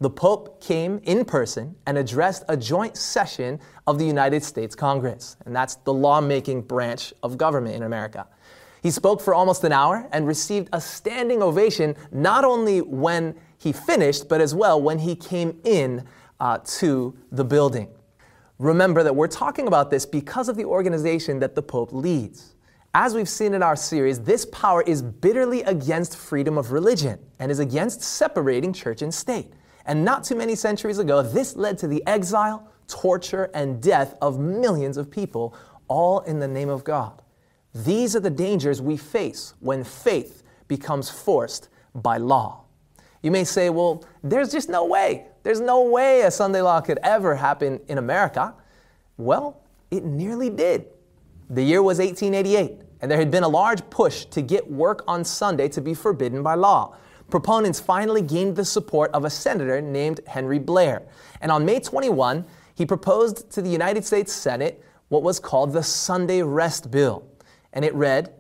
The 0.01 0.11
Pope 0.11 0.61
came 0.61 1.01
in 1.05 1.25
person 1.25 1.77
and 1.87 1.97
addressed 1.97 2.45
a 2.47 2.59
joint 2.59 2.99
session 2.99 3.59
of 3.87 3.99
the 3.99 4.05
United 4.05 4.45
States 4.45 4.75
Congress, 4.75 5.39
and 5.47 5.57
that's 5.57 5.77
the 5.77 5.95
lawmaking 5.95 6.61
branch 6.61 7.15
of 7.23 7.39
government 7.39 7.75
in 7.75 7.85
America. 7.85 8.27
He 8.83 8.91
spoke 8.91 9.23
for 9.23 9.33
almost 9.33 9.65
an 9.65 9.73
hour 9.73 10.07
and 10.13 10.27
received 10.27 10.69
a 10.75 10.81
standing 10.83 11.43
ovation 11.43 11.97
not 12.13 12.45
only 12.45 12.83
when 12.83 13.35
he 13.57 13.73
finished, 13.73 14.29
but 14.29 14.43
as 14.43 14.55
well 14.55 14.81
when 14.83 14.99
he 14.99 15.17
came 15.17 15.59
in 15.65 16.05
uh, 16.45 16.59
to 16.63 17.17
the 17.33 17.43
building. 17.43 17.89
Remember 18.59 19.03
that 19.03 19.17
we're 19.17 19.27
talking 19.27 19.67
about 19.67 19.91
this 19.91 20.05
because 20.05 20.51
of 20.51 20.57
the 20.57 20.65
organization 20.67 21.41
that 21.41 21.55
the 21.55 21.63
Pope 21.63 21.91
leads. 21.91 22.55
As 22.93 23.15
we've 23.15 23.29
seen 23.29 23.55
in 23.55 23.63
our 23.63 23.75
series, 23.75 24.21
this 24.21 24.45
power 24.45 24.83
is 24.83 25.01
bitterly 25.01 25.63
against 25.63 26.17
freedom 26.17 26.59
of 26.59 26.71
religion 26.71 27.19
and 27.39 27.51
is 27.51 27.61
against 27.61 28.03
separating 28.03 28.75
church 28.75 29.01
and 29.01 29.13
state. 29.13 29.55
And 29.87 30.05
not 30.05 30.23
too 30.23 30.37
many 30.37 30.55
centuries 30.55 30.99
ago, 30.99 31.23
this 31.23 31.57
led 31.57 31.79
to 31.79 31.89
the 31.89 32.07
exile, 32.07 32.71
torture, 32.89 33.51
and 33.55 33.83
death 33.83 34.15
of 34.21 34.39
millions 34.39 34.99
of 34.99 35.11
people, 35.11 35.57
all 35.89 36.21
in 36.21 36.41
the 36.41 36.49
name 36.49 36.69
of 36.69 36.85
God. 36.85 37.23
These 37.75 38.15
are 38.15 38.21
the 38.21 38.31
dangers 38.31 38.83
we 38.83 38.99
face 38.99 39.55
when 39.61 39.83
faith 39.83 40.43
becomes 40.69 41.09
forced 41.09 41.71
by 41.95 42.19
law. 42.19 42.64
You 43.25 43.31
may 43.31 43.45
say, 43.45 43.71
well, 43.71 44.05
there's 44.23 44.53
just 44.53 44.69
no 44.69 44.85
way. 44.85 45.29
There's 45.45 45.59
no 45.59 45.85
way 45.85 46.21
a 46.21 46.31
Sunday 46.31 46.61
law 46.61 46.83
could 46.83 46.99
ever 47.03 47.35
happen 47.35 47.81
in 47.89 47.97
America. 47.97 48.53
Well, 49.17 49.63
it 49.91 50.05
nearly 50.05 50.51
did. 50.51 50.85
The 51.49 51.63
year 51.63 51.83
was 51.83 52.01
1888, 52.01 52.83
and 53.01 53.11
there 53.11 53.17
had 53.17 53.31
been 53.31 53.43
a 53.43 53.49
large 53.49 53.81
push 53.89 54.27
to 54.27 54.43
get 54.43 54.71
work 54.71 55.05
on 55.09 55.25
Sunday 55.25 55.69
to 55.69 55.81
be 55.81 55.95
forbidden 55.95 56.43
by 56.43 56.55
law. 56.55 56.97
Proponents 57.31 57.81
finally 57.81 58.21
gained 58.21 58.57
the 58.57 58.65
support 58.67 59.11
of 59.13 59.25
a 59.25 59.31
senator 59.31 59.81
named 59.81 60.21
Henry 60.27 60.59
Blair. 60.59 61.01
And 61.41 61.51
on 61.51 61.65
May 61.65 61.81
21, 61.81 62.45
he 62.75 62.85
proposed 62.85 63.51
to 63.53 63.63
the 63.63 63.71
United 63.71 64.05
States 64.05 64.35
Senate 64.35 64.85
what 65.09 65.23
was 65.23 65.41
called 65.41 65.73
the 65.73 65.83
Sunday 65.83 66.43
Rest 66.43 66.91
Bill. 66.91 67.27
And 67.73 67.87
it 67.87 67.95
read, 67.95 68.35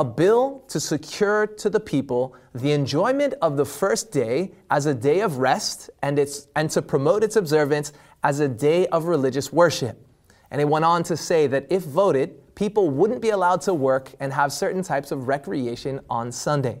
a 0.00 0.04
bill 0.04 0.64
to 0.66 0.80
secure 0.80 1.46
to 1.46 1.68
the 1.68 1.78
people 1.78 2.34
the 2.54 2.72
enjoyment 2.72 3.34
of 3.42 3.58
the 3.58 3.66
first 3.66 4.10
day 4.10 4.50
as 4.70 4.86
a 4.86 4.94
day 4.94 5.20
of 5.20 5.36
rest 5.36 5.90
and, 6.00 6.18
its, 6.18 6.48
and 6.56 6.70
to 6.70 6.80
promote 6.80 7.22
its 7.22 7.36
observance 7.36 7.92
as 8.24 8.40
a 8.40 8.48
day 8.48 8.86
of 8.86 9.04
religious 9.04 9.52
worship. 9.52 10.02
And 10.50 10.58
it 10.58 10.66
went 10.66 10.86
on 10.86 11.02
to 11.02 11.18
say 11.18 11.46
that 11.48 11.66
if 11.68 11.82
voted, 11.82 12.54
people 12.54 12.88
wouldn't 12.88 13.20
be 13.20 13.28
allowed 13.28 13.60
to 13.62 13.74
work 13.74 14.14
and 14.20 14.32
have 14.32 14.54
certain 14.54 14.82
types 14.82 15.12
of 15.12 15.28
recreation 15.28 16.00
on 16.08 16.32
Sunday. 16.32 16.80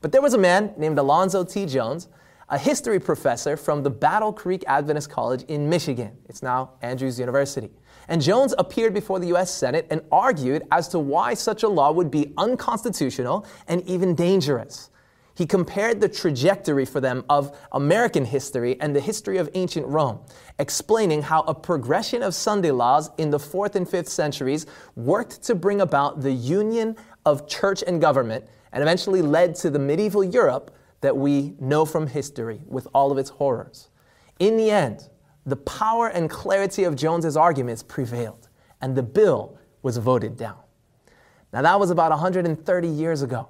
But 0.00 0.12
there 0.12 0.22
was 0.22 0.32
a 0.32 0.38
man 0.38 0.72
named 0.78 0.98
Alonzo 0.98 1.44
T. 1.44 1.66
Jones, 1.66 2.08
a 2.48 2.58
history 2.58 3.00
professor 3.00 3.56
from 3.56 3.82
the 3.82 3.90
Battle 3.90 4.32
Creek 4.32 4.64
Adventist 4.66 5.10
College 5.10 5.42
in 5.44 5.68
Michigan. 5.68 6.16
It's 6.28 6.42
now 6.42 6.72
Andrews 6.82 7.18
University. 7.18 7.70
And 8.08 8.20
Jones 8.20 8.54
appeared 8.58 8.92
before 8.92 9.18
the 9.18 9.28
U.S. 9.28 9.52
Senate 9.52 9.86
and 9.90 10.02
argued 10.12 10.62
as 10.70 10.88
to 10.88 10.98
why 10.98 11.34
such 11.34 11.62
a 11.62 11.68
law 11.68 11.90
would 11.90 12.10
be 12.10 12.34
unconstitutional 12.36 13.46
and 13.66 13.82
even 13.88 14.14
dangerous. 14.14 14.90
He 15.36 15.46
compared 15.46 16.00
the 16.00 16.08
trajectory 16.08 16.84
for 16.84 17.00
them 17.00 17.24
of 17.28 17.58
American 17.72 18.24
history 18.24 18.80
and 18.80 18.94
the 18.94 19.00
history 19.00 19.38
of 19.38 19.50
ancient 19.54 19.86
Rome, 19.86 20.20
explaining 20.58 21.22
how 21.22 21.40
a 21.42 21.54
progression 21.54 22.22
of 22.22 22.34
Sunday 22.34 22.70
laws 22.70 23.10
in 23.18 23.30
the 23.30 23.38
fourth 23.38 23.74
and 23.74 23.88
fifth 23.88 24.08
centuries 24.08 24.66
worked 24.94 25.42
to 25.42 25.56
bring 25.56 25.80
about 25.80 26.20
the 26.20 26.30
union 26.30 26.96
of 27.26 27.48
church 27.48 27.82
and 27.84 28.00
government 28.00 28.44
and 28.72 28.82
eventually 28.82 29.22
led 29.22 29.56
to 29.56 29.70
the 29.70 29.78
medieval 29.78 30.22
Europe 30.22 30.76
that 31.04 31.18
we 31.18 31.54
know 31.60 31.84
from 31.84 32.06
history 32.06 32.62
with 32.64 32.88
all 32.94 33.12
of 33.12 33.18
its 33.18 33.28
horrors. 33.28 33.90
In 34.38 34.56
the 34.56 34.70
end, 34.70 35.10
the 35.44 35.56
power 35.56 36.08
and 36.08 36.30
clarity 36.30 36.84
of 36.84 36.96
Jones's 36.96 37.36
arguments 37.36 37.82
prevailed, 37.82 38.48
and 38.80 38.96
the 38.96 39.02
bill 39.02 39.58
was 39.82 39.98
voted 39.98 40.34
down. 40.38 40.56
Now, 41.52 41.60
that 41.60 41.78
was 41.78 41.90
about 41.90 42.10
130 42.10 42.88
years 42.88 43.20
ago, 43.20 43.48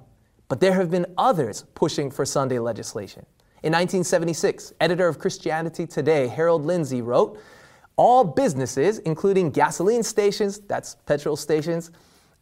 but 0.49 0.59
there 0.59 0.73
have 0.73 0.91
been 0.91 1.05
others 1.17 1.63
pushing 1.75 2.11
for 2.11 2.25
Sunday 2.25 2.59
legislation. 2.59 3.25
In 3.63 3.71
1976, 3.71 4.73
editor 4.81 5.07
of 5.07 5.17
Christianity 5.17 5.87
Today, 5.87 6.27
Harold 6.27 6.65
Lindsell, 6.65 7.05
wrote 7.05 7.39
All 7.95 8.25
businesses, 8.25 8.99
including 8.99 9.49
gasoline 9.49 10.03
stations, 10.03 10.59
that's 10.59 10.95
petrol 11.05 11.37
stations, 11.37 11.91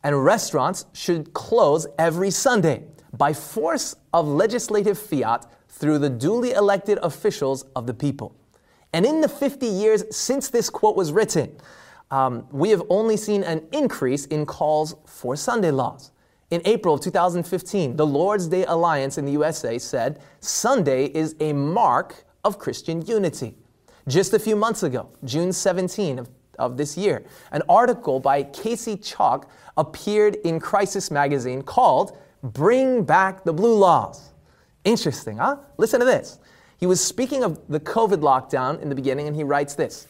and 0.04 0.26
restaurants, 0.26 0.88
should 0.94 1.34
close 1.34 1.86
every 2.00 2.32
Sunday 2.32 2.86
by 3.24 3.32
force 3.32 3.96
of 4.12 4.28
legislative 4.28 5.00
fiat 5.00 5.46
through 5.70 5.98
the 5.98 6.10
duly 6.10 6.52
elected 6.52 7.00
officials 7.02 7.64
of 7.74 7.88
the 7.88 7.94
people. 7.94 8.36
And 8.92 9.06
in 9.06 9.22
the 9.22 9.30
50 9.30 9.66
years 9.66 10.04
since 10.14 10.50
this 10.50 10.70
quote 10.70 10.98
was 10.98 11.14
written, 11.14 11.56
um, 12.12 12.46
we 12.52 12.70
have 12.72 12.84
only 12.90 13.16
seen 13.16 13.46
an 13.46 13.66
increase 13.72 14.26
in 14.26 14.46
calls 14.46 14.98
for 15.06 15.38
Sunday 15.38 15.72
laws. 15.72 16.12
In 16.52 16.62
April 16.66 16.96
of 16.96 17.00
2015, 17.00 17.96
the 17.96 18.06
Lord's 18.06 18.50
Day 18.50 18.66
Alliance 18.66 19.18
in 19.18 19.24
the 19.24 19.32
USA 19.32 19.80
said 19.80 20.20
Sunday 20.42 21.06
is 21.06 21.38
a 21.40 21.54
mark 21.54 22.26
of 22.44 22.60
Christian 22.60 23.06
unity. 23.06 23.56
Just 24.06 24.34
a 24.34 24.40
few 24.40 24.58
months 24.58 24.84
ago, 24.84 25.10
June 25.24 25.54
17 25.54 26.20
of, 26.20 26.30
of 26.60 26.76
this 26.76 26.98
year, 26.98 27.24
an 27.54 27.62
article 27.70 28.20
by 28.20 28.44
Casey 28.44 28.98
Chalk 28.98 29.50
appeared 29.78 30.36
in 30.44 30.60
Crisis 30.60 31.10
magazine 31.10 31.62
called 31.62 32.18
Bring 32.44 33.04
Back 33.06 33.46
the 33.46 33.54
Blue 33.54 33.76
Laws. 33.76 34.34
Interesting, 34.84 35.38
huh? 35.38 35.58
Listen 35.78 36.02
to 36.02 36.06
this. 36.06 36.40
He 36.78 36.86
was 36.86 37.00
speaking 37.00 37.42
of 37.44 37.62
the 37.70 37.80
COVID 37.80 38.18
lockdown 38.18 38.82
in 38.82 38.90
the 38.90 38.96
beginning, 38.96 39.28
and 39.28 39.36
he 39.36 39.46
writes 39.46 39.76
this 39.76 40.08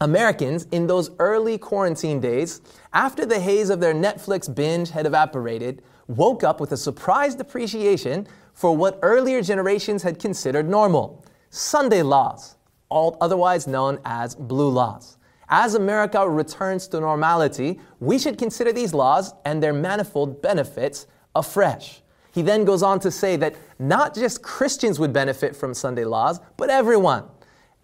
Americans 0.00 0.66
in 0.72 0.86
those 0.86 1.10
early 1.18 1.58
quarantine 1.58 2.18
days, 2.18 2.62
after 2.94 3.26
the 3.26 3.38
haze 3.38 3.68
of 3.68 3.80
their 3.80 3.94
Netflix 3.94 4.52
binge 4.52 4.90
had 4.90 5.04
evaporated, 5.04 5.82
woke 6.06 6.42
up 6.44 6.60
with 6.60 6.72
a 6.72 6.76
surprised 6.76 7.40
appreciation 7.40 8.26
for 8.54 8.74
what 8.74 8.98
earlier 9.02 9.42
generations 9.42 10.02
had 10.02 10.18
considered 10.18 10.68
normal 10.68 11.24
Sunday 11.50 12.02
laws, 12.02 12.56
otherwise 12.90 13.66
known 13.66 13.98
as 14.06 14.34
blue 14.34 14.70
laws. 14.70 15.18
As 15.48 15.74
America 15.74 16.26
returns 16.28 16.88
to 16.88 17.00
normality, 17.00 17.78
we 18.00 18.18
should 18.18 18.38
consider 18.38 18.72
these 18.72 18.94
laws 18.94 19.34
and 19.44 19.62
their 19.62 19.72
manifold 19.74 20.40
benefits 20.40 21.06
afresh. 21.38 22.02
He 22.32 22.42
then 22.42 22.64
goes 22.64 22.82
on 22.82 23.00
to 23.00 23.10
say 23.10 23.36
that 23.36 23.56
not 23.78 24.14
just 24.14 24.42
Christians 24.42 24.98
would 24.98 25.12
benefit 25.12 25.56
from 25.56 25.72
Sunday 25.74 26.04
laws, 26.04 26.40
but 26.56 26.70
everyone. 26.70 27.24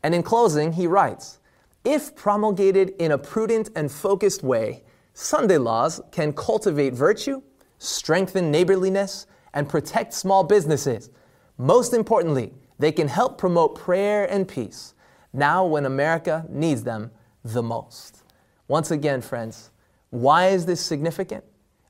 And 0.03 0.15
in 0.15 0.23
closing, 0.23 0.73
he 0.73 0.87
writes 0.87 1.39
If 1.85 2.15
promulgated 2.15 2.91
in 2.99 3.13
a 3.13 3.19
prudent 3.19 3.71
and 3.77 3.91
focused 3.91 4.43
way, 4.43 4.83
Sunday 5.15 5.59
laws 5.59 6.01
can 6.11 6.33
cultivate 6.33 6.95
virtue, 6.95 7.43
strengthen 7.79 8.51
neighborliness, 8.51 9.27
and 9.55 9.69
protect 9.69 10.13
small 10.15 10.45
businesses. 10.45 11.11
Most 11.59 11.93
importantly, 11.93 12.53
they 12.79 12.93
can 12.93 13.09
help 13.09 13.39
promote 13.39 13.79
prayer 13.79 14.31
and 14.31 14.49
peace 14.49 14.95
now 15.33 15.65
when 15.65 15.87
America 15.87 16.45
needs 16.49 16.83
them 16.83 17.11
the 17.45 17.63
most. 17.63 18.23
Once 18.69 18.91
again, 18.91 19.21
friends, 19.21 19.71
why 20.11 20.49
is 20.49 20.67
this 20.67 20.81
significant? 20.81 21.45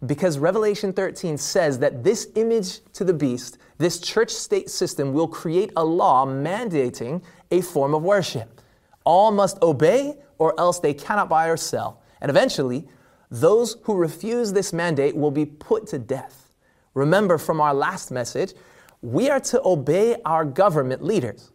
Because 0.05 0.39
Revelation 0.39 0.93
13 0.93 1.39
says 1.39 1.79
that 1.79 2.03
this 2.03 2.29
image 2.35 2.81
to 2.95 3.05
the 3.05 3.15
beast, 3.15 3.59
this 3.79 4.01
church 4.01 4.31
state 4.31 4.69
system, 4.69 5.13
will 5.13 5.29
create 5.29 5.73
a 5.77 5.85
law 5.85 6.27
mandating 6.27 7.23
a 7.51 7.61
form 7.61 7.95
of 7.95 8.03
worship. 8.03 8.61
All 9.05 9.31
must 9.31 9.63
obey, 9.63 10.17
or 10.39 10.59
else 10.59 10.81
they 10.81 10.95
cannot 10.95 11.29
buy 11.29 11.47
or 11.47 11.57
sell. 11.57 12.03
And 12.21 12.31
eventually, 12.31 12.89
those 13.31 13.77
who 13.85 13.95
refuse 13.95 14.53
this 14.53 14.73
mandate 14.73 15.17
will 15.17 15.31
be 15.31 15.47
put 15.47 15.87
to 15.89 15.99
death. 15.99 16.53
Remember 16.95 17.39
from 17.39 17.61
our 17.61 17.73
last 17.73 18.11
message, 18.11 18.55
we 19.01 19.31
are 19.31 19.41
to 19.41 19.61
obey 19.65 20.17
our 20.25 20.45
government 20.45 21.03
leaders. 21.03 21.51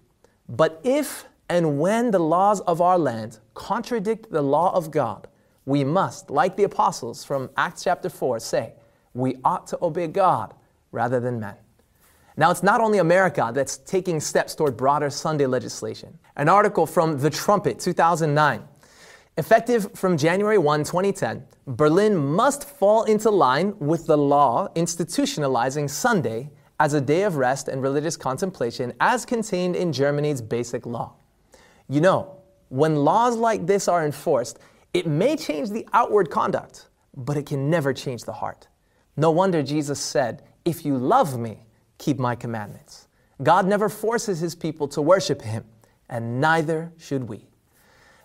But 0.50 0.82
if 0.84 1.25
and 1.50 1.80
when 1.80 2.12
the 2.12 2.20
laws 2.20 2.60
of 2.62 2.82
our 2.82 2.98
land 2.98 3.39
contradict 3.54 4.32
the 4.32 4.42
law 4.42 4.74
of 4.75 4.92
God, 4.92 5.27
we 5.67 5.83
must, 5.83 6.29
like 6.29 6.55
the 6.55 6.63
apostles 6.63 7.25
from 7.25 7.50
Acts 7.57 7.83
chapter 7.83 8.07
4 8.09 8.39
say, 8.39 8.74
we 9.13 9.36
ought 9.43 9.67
to 9.67 9.77
obey 9.81 10.07
God 10.07 10.53
rather 10.93 11.19
than 11.19 11.41
men. 11.41 11.55
Now, 12.38 12.51
it's 12.51 12.63
not 12.63 12.79
only 12.79 13.00
America 13.00 13.51
that's 13.53 13.75
taking 13.75 14.21
steps 14.21 14.55
toward 14.55 14.77
broader 14.77 15.09
Sunday 15.09 15.45
legislation. 15.45 16.17
An 16.38 16.47
article 16.47 16.86
from 16.86 17.19
The 17.19 17.29
Trumpet, 17.29 17.79
2009. 17.79 18.63
Effective 19.38 19.91
from 19.93 20.15
January 20.15 20.57
1, 20.57 20.86
2010, 20.86 21.45
Berlin 21.67 22.15
must 22.15 22.63
fall 22.63 23.03
into 23.03 23.29
line 23.29 23.77
with 23.79 24.07
the 24.07 24.17
law 24.17 24.69
institutionalizing 24.74 25.89
Sunday 25.89 26.50
as 26.79 26.93
a 26.93 27.01
day 27.01 27.24
of 27.24 27.36
rest 27.36 27.67
and 27.67 27.81
religious 27.81 28.15
contemplation 28.15 28.93
as 29.01 29.25
contained 29.25 29.75
in 29.75 29.91
Germany's 29.91 30.41
basic 30.41 30.86
law. 30.86 31.15
You 31.89 32.00
know, 32.00 32.38
when 32.69 32.95
laws 32.95 33.36
like 33.36 33.67
this 33.67 33.89
are 33.89 34.05
enforced, 34.05 34.59
it 34.94 35.08
may 35.08 35.36
change 35.36 35.70
the 35.70 35.88
outward 35.94 36.29
conduct, 36.29 36.89
but 37.15 37.38
it 37.38 37.46
can 37.46 37.70
never 37.70 37.94
change 37.94 38.24
the 38.24 38.34
heart. 38.34 38.67
No 39.15 39.32
wonder 39.32 39.63
Jesus 39.63 40.00
said, 40.00 40.44
If 40.65 40.86
you 40.86 40.98
love 40.98 41.38
me, 41.38 41.65
keep 41.98 42.20
my 42.20 42.36
commandments. 42.36 43.08
God 43.44 43.67
never 43.67 43.89
forces 43.89 44.39
his 44.39 44.56
people 44.56 44.88
to 44.89 45.01
worship 45.01 45.41
him, 45.41 45.65
and 46.10 46.41
neither 46.41 46.91
should 46.98 47.24
we. 47.27 47.48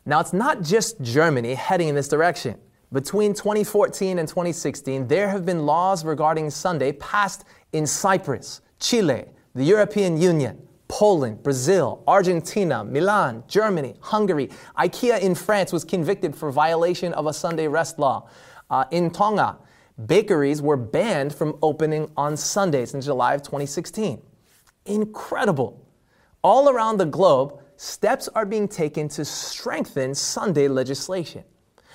Now, 0.04 0.20
it's 0.20 0.32
not 0.32 0.62
just 0.62 1.00
Germany 1.00 1.54
heading 1.54 1.88
in 1.88 1.94
this 1.94 2.08
direction. 2.08 2.58
Between 2.92 3.32
2014 3.32 4.18
and 4.18 4.28
2016, 4.28 5.06
there 5.06 5.28
have 5.28 5.46
been 5.46 5.64
laws 5.64 6.04
regarding 6.04 6.50
Sunday 6.50 6.92
passed 6.92 7.44
in 7.72 7.86
Cyprus, 7.86 8.60
Chile, 8.80 9.24
the 9.54 9.64
European 9.64 10.20
Union, 10.20 10.66
Poland, 10.92 11.42
Brazil, 11.42 12.04
Argentina, 12.06 12.84
Milan, 12.84 13.44
Germany, 13.48 13.94
Hungary. 14.00 14.50
IKEA 14.76 15.22
in 15.22 15.34
France 15.34 15.72
was 15.72 15.84
convicted 15.84 16.36
for 16.36 16.52
violation 16.52 17.14
of 17.14 17.26
a 17.26 17.32
Sunday 17.32 17.66
rest 17.66 17.98
law. 17.98 18.28
Uh, 18.68 18.84
in 18.90 19.10
Tonga, 19.10 19.56
bakeries 20.04 20.60
were 20.60 20.76
banned 20.76 21.34
from 21.34 21.58
opening 21.62 22.10
on 22.14 22.36
Sundays 22.36 22.92
in 22.92 23.00
July 23.00 23.32
of 23.32 23.40
2016. 23.40 24.20
Incredible. 24.84 25.82
All 26.44 26.68
around 26.68 26.98
the 26.98 27.06
globe, 27.06 27.58
steps 27.78 28.28
are 28.34 28.44
being 28.44 28.68
taken 28.68 29.08
to 29.08 29.24
strengthen 29.24 30.14
Sunday 30.14 30.68
legislation. 30.68 31.42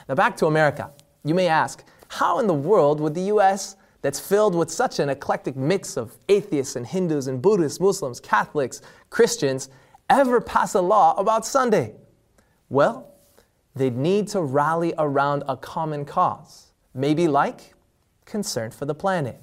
Now, 0.10 0.16
back 0.16 0.36
to 0.38 0.48
America. 0.48 0.92
You 1.24 1.36
may 1.36 1.48
ask, 1.48 1.84
how 2.08 2.40
in 2.40 2.48
the 2.48 2.56
world 2.56 3.00
would 3.02 3.14
the 3.14 3.30
U.S., 3.34 3.76
that's 4.02 4.20
filled 4.20 4.56
with 4.56 4.72
such 4.72 5.00
an 5.00 5.10
eclectic 5.10 5.56
mix 5.56 5.98
of 5.98 6.18
atheists 6.30 6.76
and 6.76 6.86
Hindus 6.86 7.28
and 7.28 7.42
Buddhists, 7.42 7.80
Muslims, 7.80 8.20
Catholics, 8.20 8.82
Christians, 9.10 9.70
ever 10.10 10.40
pass 10.40 10.76
a 10.76 10.82
law 10.82 11.16
about 11.18 11.46
Sunday? 11.46 11.96
Well, 12.70 13.14
they'd 13.76 13.98
need 13.98 14.28
to 14.30 14.42
rally 14.42 14.94
around 14.98 15.44
a 15.48 15.58
common 15.58 16.06
cause, 16.06 16.68
maybe 16.94 17.28
like 17.28 17.74
concern 18.26 18.72
for 18.72 18.86
the 18.86 18.96
planet. 18.96 19.42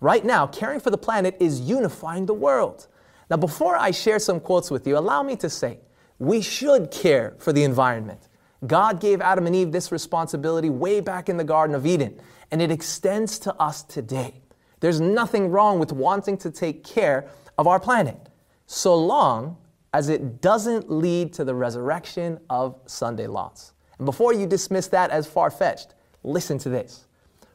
Right 0.00 0.24
now, 0.24 0.46
caring 0.46 0.80
for 0.80 0.90
the 0.90 0.98
planet 0.98 1.36
is 1.40 1.60
unifying 1.60 2.26
the 2.26 2.34
world. 2.34 2.86
Now, 3.30 3.36
before 3.36 3.76
I 3.76 3.90
share 3.90 4.18
some 4.18 4.40
quotes 4.40 4.70
with 4.70 4.86
you, 4.86 4.98
allow 4.98 5.22
me 5.22 5.36
to 5.36 5.48
say 5.50 5.78
we 6.18 6.40
should 6.40 6.90
care 6.90 7.34
for 7.38 7.52
the 7.52 7.64
environment. 7.64 8.28
God 8.66 9.00
gave 9.00 9.20
Adam 9.20 9.46
and 9.46 9.54
Eve 9.54 9.72
this 9.72 9.92
responsibility 9.92 10.70
way 10.70 11.00
back 11.00 11.28
in 11.28 11.36
the 11.36 11.44
Garden 11.44 11.74
of 11.74 11.86
Eden, 11.86 12.20
and 12.50 12.62
it 12.62 12.70
extends 12.70 13.38
to 13.40 13.54
us 13.54 13.82
today. 13.82 14.42
There's 14.80 15.00
nothing 15.00 15.50
wrong 15.50 15.78
with 15.78 15.92
wanting 15.92 16.36
to 16.38 16.50
take 16.50 16.84
care 16.84 17.28
of 17.58 17.66
our 17.66 17.80
planet, 17.80 18.18
so 18.66 18.96
long 18.96 19.56
as 19.92 20.08
it 20.08 20.40
doesn't 20.40 20.90
lead 20.90 21.32
to 21.34 21.44
the 21.44 21.54
resurrection 21.54 22.38
of 22.50 22.78
Sunday 22.86 23.26
laws. 23.26 23.72
And 23.98 24.04
before 24.04 24.34
you 24.34 24.46
dismiss 24.46 24.88
that 24.88 25.10
as 25.10 25.26
far 25.26 25.50
fetched, 25.50 25.94
listen 26.22 26.58
to 26.58 26.68
this 26.68 27.06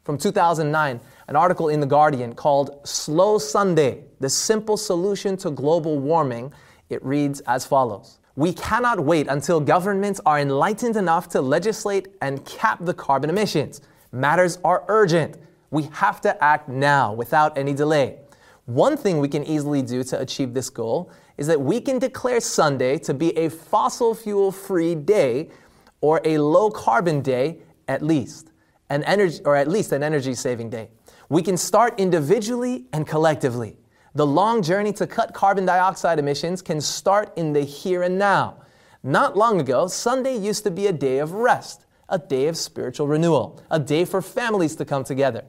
from 0.03 0.17
2009, 0.17 0.99
an 1.27 1.35
article 1.35 1.69
in 1.69 1.79
The 1.79 1.85
Guardian 1.85 2.33
called 2.33 2.85
Slow 2.87 3.37
Sunday 3.37 4.03
The 4.19 4.29
Simple 4.29 4.75
Solution 4.75 5.37
to 5.37 5.51
Global 5.51 5.99
Warming. 5.99 6.51
It 6.89 7.03
reads 7.05 7.39
as 7.41 7.65
follows 7.65 8.17
We 8.35 8.53
cannot 8.53 8.99
wait 9.01 9.27
until 9.27 9.59
governments 9.59 10.21
are 10.25 10.39
enlightened 10.39 10.95
enough 10.95 11.27
to 11.29 11.41
legislate 11.41 12.07
and 12.21 12.45
cap 12.45 12.79
the 12.81 12.93
carbon 12.93 13.29
emissions. 13.29 13.81
Matters 14.11 14.57
are 14.63 14.85
urgent. 14.87 15.37
We 15.69 15.83
have 15.93 16.21
to 16.21 16.43
act 16.43 16.69
now 16.69 17.13
without 17.13 17.57
any 17.57 17.73
delay. 17.73 18.19
One 18.65 18.95
thing 18.95 19.19
we 19.19 19.27
can 19.27 19.43
easily 19.43 19.81
do 19.81 20.03
to 20.05 20.19
achieve 20.19 20.53
this 20.53 20.69
goal 20.69 21.11
is 21.37 21.47
that 21.47 21.59
we 21.59 21.81
can 21.81 21.99
declare 21.99 22.39
Sunday 22.39 22.97
to 22.99 23.13
be 23.13 23.35
a 23.37 23.49
fossil 23.49 24.15
fuel 24.15 24.51
free 24.51 24.95
day 24.95 25.49
or 25.99 26.21
a 26.23 26.37
low 26.37 26.69
carbon 26.69 27.21
day 27.21 27.59
at 27.87 28.01
least 28.01 28.51
an 28.89 29.03
energy, 29.05 29.41
or 29.45 29.55
at 29.55 29.67
least 29.67 29.91
an 29.91 30.03
energy 30.03 30.33
saving 30.33 30.69
day. 30.69 30.89
We 31.29 31.41
can 31.41 31.57
start 31.57 31.99
individually 31.99 32.87
and 32.93 33.07
collectively. 33.07 33.77
The 34.13 34.25
long 34.25 34.61
journey 34.61 34.93
to 34.93 35.07
cut 35.07 35.33
carbon 35.33 35.65
dioxide 35.65 36.19
emissions 36.19 36.61
can 36.61 36.81
start 36.81 37.31
in 37.37 37.53
the 37.53 37.61
here 37.61 38.03
and 38.03 38.17
now. 38.17 38.57
Not 39.03 39.37
long 39.37 39.59
ago, 39.61 39.87
Sunday 39.87 40.35
used 40.35 40.63
to 40.65 40.71
be 40.71 40.87
a 40.87 40.93
day 40.93 41.19
of 41.19 41.31
rest, 41.33 41.85
a 42.09 42.19
day 42.19 42.47
of 42.47 42.57
spiritual 42.57 43.07
renewal, 43.07 43.61
a 43.71 43.79
day 43.79 44.05
for 44.05 44.21
families 44.21 44.75
to 44.75 44.85
come 44.85 45.03
together. 45.03 45.45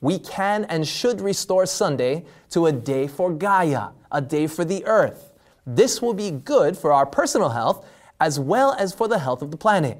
We 0.00 0.18
can 0.18 0.64
and 0.64 0.86
should 0.86 1.20
restore 1.20 1.66
Sunday 1.66 2.24
to 2.50 2.66
a 2.66 2.72
day 2.72 3.06
for 3.06 3.32
Gaia, 3.32 3.90
a 4.10 4.20
day 4.20 4.46
for 4.46 4.64
the 4.64 4.84
earth. 4.84 5.32
This 5.66 6.02
will 6.02 6.14
be 6.14 6.30
good 6.30 6.76
for 6.76 6.92
our 6.92 7.06
personal 7.06 7.50
health 7.50 7.86
as 8.20 8.38
well 8.38 8.72
as 8.78 8.92
for 8.94 9.08
the 9.08 9.18
health 9.18 9.42
of 9.42 9.50
the 9.50 9.56
planet 9.56 9.98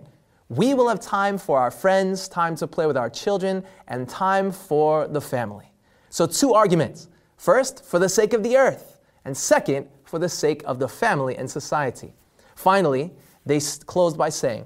we 0.57 0.75
will 0.75 0.89
have 0.89 1.01
time 1.01 1.39
for 1.39 1.59
our 1.59 1.71
friends, 1.71 2.29
time 2.29 2.57
to 2.57 2.67
play 2.67 2.87
with 2.87 2.97
our 2.97 3.09
children, 3.09 3.65
and 3.89 4.07
time 4.07 4.53
for 4.53 5.09
the 5.09 5.21
family. 5.21 5.73
So, 6.11 6.27
two 6.27 6.53
arguments. 6.53 7.09
First, 7.43 7.85
for 7.85 7.99
the 7.99 8.09
sake 8.09 8.35
of 8.35 8.45
the 8.45 8.57
earth, 8.57 9.01
and 9.25 9.37
second, 9.37 9.89
for 10.05 10.21
the 10.21 10.29
sake 10.29 10.63
of 10.65 10.79
the 10.79 10.87
family 10.87 11.37
and 11.37 11.51
society. 11.51 12.15
Finally, 12.55 13.11
they 13.45 13.59
closed 13.85 14.17
by 14.17 14.29
saying, 14.29 14.65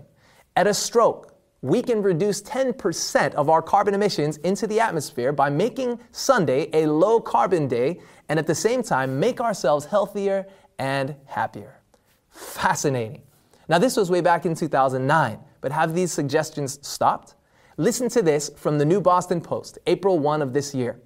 at 0.57 0.67
a 0.67 0.75
stroke, 0.75 1.35
we 1.63 1.81
can 1.81 2.03
reduce 2.03 2.43
10% 2.43 3.33
of 3.33 3.49
our 3.49 3.63
carbon 3.63 3.95
emissions 3.95 4.37
into 4.45 4.67
the 4.67 4.79
atmosphere 4.79 5.33
by 5.33 5.49
making 5.49 5.99
Sunday 6.11 6.69
a 6.75 6.85
low 6.85 7.19
carbon 7.19 7.67
day 7.67 7.99
and 8.29 8.39
at 8.39 8.47
the 8.47 8.55
same 8.55 8.83
time 8.83 9.19
make 9.19 9.41
ourselves 9.41 9.87
healthier 9.87 10.45
and 10.79 11.17
happier. 11.25 11.81
Fascinating. 12.29 13.23
Now, 13.71 13.79
this 13.79 13.97
was 13.97 14.11
way 14.11 14.21
back 14.21 14.45
in 14.45 14.55
2009. 14.55 15.39
But 15.63 15.73
have 15.73 15.95
these 15.95 16.13
suggestions 16.13 16.79
stopped? 16.87 17.37
Listen 17.79 18.11
to 18.11 18.21
this 18.21 18.51
from 18.55 18.77
the 18.77 18.85
New 18.85 19.01
Boston 19.01 19.41
Post, 19.41 19.79
April 19.87 20.19
1 20.19 20.43
of 20.43 20.53
this 20.53 20.75
year. 20.75 21.01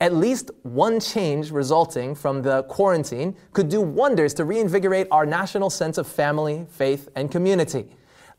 At 0.00 0.14
least 0.14 0.52
one 0.62 1.00
change 1.00 1.50
resulting 1.50 2.14
from 2.14 2.42
the 2.42 2.62
quarantine 2.64 3.36
could 3.52 3.68
do 3.68 3.80
wonders 3.80 4.32
to 4.34 4.44
reinvigorate 4.44 5.08
our 5.10 5.26
national 5.26 5.70
sense 5.70 5.98
of 5.98 6.06
family, 6.06 6.66
faith, 6.70 7.08
and 7.16 7.30
community. 7.30 7.88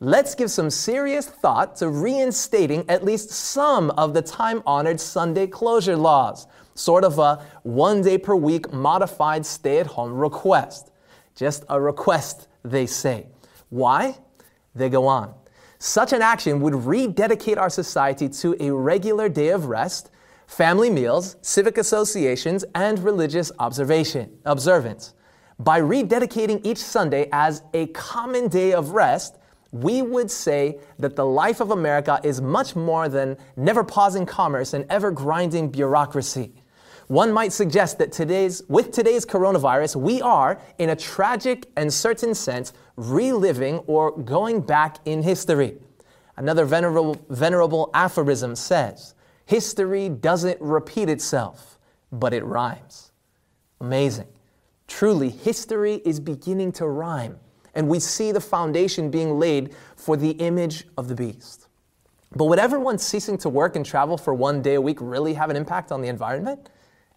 Let's 0.02 0.34
give 0.34 0.50
some 0.50 0.70
serious 0.70 1.26
thought 1.26 1.76
to 1.76 1.90
reinstating 1.90 2.88
at 2.88 3.04
least 3.04 3.28
some 3.28 3.90
of 3.90 4.14
the 4.14 4.22
time 4.22 4.62
honored 4.64 4.98
Sunday 4.98 5.46
closure 5.46 5.96
laws, 5.96 6.46
sort 6.74 7.04
of 7.04 7.18
a 7.18 7.44
one 7.62 8.00
day 8.00 8.16
per 8.16 8.34
week 8.34 8.72
modified 8.72 9.44
stay 9.44 9.78
at 9.78 9.86
home 9.86 10.14
request. 10.14 10.90
Just 11.36 11.64
a 11.68 11.78
request, 11.78 12.48
they 12.64 12.86
say. 12.86 13.26
Why? 13.68 14.16
They 14.74 14.88
go 14.88 15.06
on. 15.06 15.34
Such 15.78 16.14
an 16.14 16.22
action 16.22 16.60
would 16.60 16.74
rededicate 16.74 17.58
our 17.58 17.70
society 17.70 18.30
to 18.30 18.56
a 18.58 18.72
regular 18.72 19.28
day 19.28 19.48
of 19.48 19.66
rest, 19.66 20.10
family 20.50 20.90
meals, 20.90 21.36
civic 21.42 21.78
associations, 21.78 22.64
and 22.74 22.98
religious 22.98 23.52
observation, 23.60 24.28
observance. 24.44 25.14
By 25.60 25.80
rededicating 25.80 26.60
each 26.66 26.78
Sunday 26.78 27.28
as 27.30 27.62
a 27.72 27.86
common 27.88 28.48
day 28.48 28.72
of 28.72 28.90
rest, 28.90 29.38
we 29.70 30.02
would 30.02 30.28
say 30.28 30.80
that 30.98 31.14
the 31.14 31.24
life 31.24 31.60
of 31.60 31.70
America 31.70 32.20
is 32.24 32.40
much 32.40 32.74
more 32.74 33.08
than 33.08 33.36
never 33.56 33.84
pausing 33.84 34.26
commerce 34.26 34.74
and 34.74 34.84
ever 34.90 35.12
grinding 35.12 35.70
bureaucracy. 35.70 36.52
One 37.06 37.32
might 37.32 37.52
suggest 37.52 37.98
that 37.98 38.10
today's, 38.10 38.60
with 38.68 38.90
today's 38.90 39.24
coronavirus, 39.24 39.94
we 39.96 40.20
are, 40.20 40.60
in 40.78 40.90
a 40.90 40.96
tragic 40.96 41.66
and 41.76 41.94
certain 41.94 42.34
sense, 42.34 42.72
reliving 42.96 43.78
or 43.86 44.18
going 44.18 44.62
back 44.62 44.96
in 45.04 45.22
history. 45.22 45.78
Another 46.36 46.64
venerable, 46.64 47.16
venerable 47.28 47.90
aphorism 47.94 48.56
says, 48.56 49.14
History 49.50 50.08
doesn't 50.08 50.60
repeat 50.60 51.08
itself, 51.08 51.76
but 52.12 52.32
it 52.32 52.44
rhymes. 52.44 53.10
Amazing. 53.80 54.28
Truly, 54.86 55.28
history 55.28 55.96
is 56.04 56.20
beginning 56.20 56.70
to 56.74 56.86
rhyme, 56.86 57.36
and 57.74 57.88
we 57.88 57.98
see 57.98 58.30
the 58.30 58.40
foundation 58.40 59.10
being 59.10 59.40
laid 59.40 59.74
for 59.96 60.16
the 60.16 60.30
image 60.38 60.86
of 60.96 61.08
the 61.08 61.16
beast. 61.16 61.66
But 62.36 62.44
would 62.44 62.60
everyone 62.60 62.96
ceasing 62.98 63.36
to 63.38 63.48
work 63.48 63.74
and 63.74 63.84
travel 63.84 64.16
for 64.16 64.34
one 64.34 64.62
day 64.62 64.74
a 64.74 64.80
week 64.80 64.98
really 65.00 65.34
have 65.34 65.50
an 65.50 65.56
impact 65.56 65.90
on 65.90 66.00
the 66.00 66.06
environment? 66.06 66.70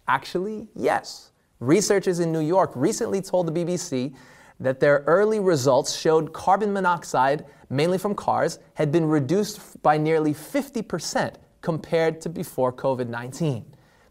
Actually, 0.08 0.66
yes. 0.74 1.30
Researchers 1.60 2.18
in 2.18 2.32
New 2.32 2.40
York 2.40 2.72
recently 2.74 3.20
told 3.20 3.46
the 3.46 3.52
BBC 3.52 4.12
that 4.58 4.80
their 4.80 5.04
early 5.06 5.38
results 5.38 5.94
showed 5.94 6.32
carbon 6.32 6.72
monoxide, 6.72 7.46
mainly 7.70 7.96
from 7.96 8.12
cars, 8.12 8.58
had 8.74 8.90
been 8.90 9.04
reduced 9.04 9.80
by 9.84 9.96
nearly 9.96 10.34
50% 10.34 11.36
compared 11.64 12.20
to 12.20 12.28
before 12.28 12.72
COVID 12.72 13.08
19. 13.08 13.64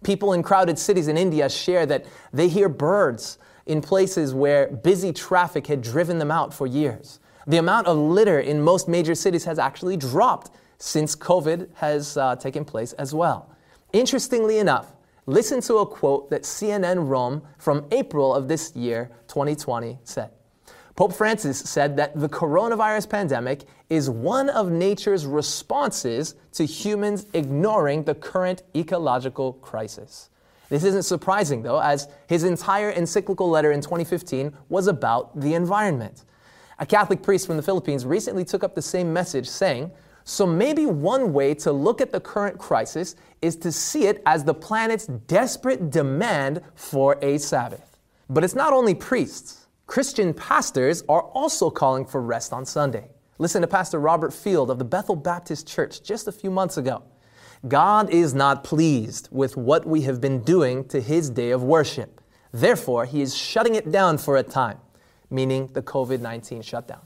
People 0.04 0.34
in 0.34 0.44
crowded 0.44 0.78
cities 0.78 1.08
in 1.08 1.16
India 1.16 1.48
share 1.48 1.86
that 1.86 2.06
they 2.34 2.50
hear 2.50 2.68
birds 2.68 3.38
in 3.68 3.80
places 3.80 4.34
where 4.34 4.68
busy 4.68 5.14
traffic 5.14 5.68
had 5.68 5.82
driven 5.82 6.18
them 6.18 6.32
out 6.32 6.54
for 6.54 6.68
years. 6.68 7.22
The 7.48 7.58
amount 7.58 7.88
of 7.88 7.98
litter 7.98 8.40
in 8.40 8.62
most 8.62 8.90
major 8.90 9.16
cities 9.16 9.46
has 9.46 9.60
actually 9.60 9.96
dropped 9.96 10.52
since 10.80 11.16
COVID 11.16 11.70
has 11.76 12.18
uh, 12.18 12.36
taken 12.36 12.66
place 12.66 12.92
as 12.94 13.14
well. 13.14 13.56
Interestingly 13.94 14.58
enough, 14.58 14.94
listen 15.28 15.62
to 15.62 15.76
a 15.76 15.86
quote 15.86 16.30
that 16.32 16.42
CNN 16.42 17.08
Rome 17.08 17.44
from 17.58 17.86
April 17.92 18.34
of 18.34 18.48
this 18.48 18.76
year, 18.76 19.12
2020, 19.28 20.00
said. 20.04 20.32
Pope 20.96 21.14
Francis 21.14 21.60
said 21.60 21.98
that 21.98 22.20
the 22.20 22.30
coronavirus 22.30 23.10
pandemic 23.10 23.64
is 23.94 24.10
one 24.10 24.50
of 24.50 24.72
nature's 24.72 25.24
responses 25.24 26.34
to 26.52 26.66
humans 26.66 27.28
ignoring 27.34 28.04
the 28.04 28.16
current 28.16 28.64
ecological 28.76 29.54
crisis. 29.54 30.32
This 30.70 30.84
isn't 30.84 31.04
surprising, 31.04 31.62
though, 31.62 31.80
as 31.80 32.08
his 32.26 32.44
entire 32.44 32.90
encyclical 32.90 33.48
letter 33.48 33.72
in 33.72 33.82
2015 33.82 34.52
was 34.68 34.88
about 34.88 35.40
the 35.40 35.54
environment. 35.54 36.26
A 36.80 36.88
Catholic 36.88 37.22
priest 37.22 37.46
from 37.46 37.56
the 37.56 37.62
Philippines 37.62 38.04
recently 38.04 38.44
took 38.44 38.64
up 38.64 38.74
the 38.74 38.82
same 38.82 39.14
message, 39.14 39.48
saying, 39.48 39.92
So 40.24 40.48
maybe 40.48 40.88
one 40.88 41.32
way 41.32 41.54
to 41.54 41.72
look 41.72 42.02
at 42.02 42.12
the 42.12 42.20
current 42.20 42.58
crisis 42.58 43.16
is 43.44 43.56
to 43.58 43.72
see 43.72 44.08
it 44.08 44.24
as 44.26 44.44
the 44.44 44.56
planet's 44.56 45.06
desperate 45.06 45.92
demand 45.92 46.64
for 46.74 47.20
a 47.22 47.38
Sabbath. 47.38 48.00
But 48.28 48.44
it's 48.44 48.56
not 48.56 48.74
only 48.74 48.96
priests. 48.96 49.68
Christian 49.86 50.34
pastors 50.34 51.04
are 51.08 51.22
also 51.22 51.70
calling 51.70 52.06
for 52.06 52.22
rest 52.24 52.54
on 52.54 52.66
Sunday. 52.66 53.10
Listen 53.40 53.62
to 53.64 53.68
Pastor 53.68 54.00
Robert 54.00 54.32
Field 54.32 54.70
of 54.70 54.78
the 54.78 54.86
Bethel 54.86 55.16
Baptist 55.16 55.68
Church 55.68 56.04
just 56.04 56.28
a 56.28 56.32
few 56.32 56.52
months 56.52 56.78
ago. 56.78 57.04
God 57.68 58.12
is 58.12 58.36
not 58.36 58.64
pleased 58.64 59.30
with 59.32 59.58
what 59.58 59.88
we 59.88 60.02
have 60.02 60.22
been 60.22 60.44
doing 60.44 60.86
to 60.90 61.02
his 61.02 61.32
day 61.32 61.50
of 61.50 61.64
worship. 61.64 62.22
Therefore, 62.52 63.06
he 63.06 63.22
is 63.22 63.36
shutting 63.36 63.74
it 63.74 63.92
down 63.92 64.20
for 64.20 64.38
a 64.38 64.44
time, 64.44 64.78
meaning 65.32 65.68
the 65.74 65.82
COVID 65.82 66.20
19 66.20 66.62
shutdown. 66.62 67.02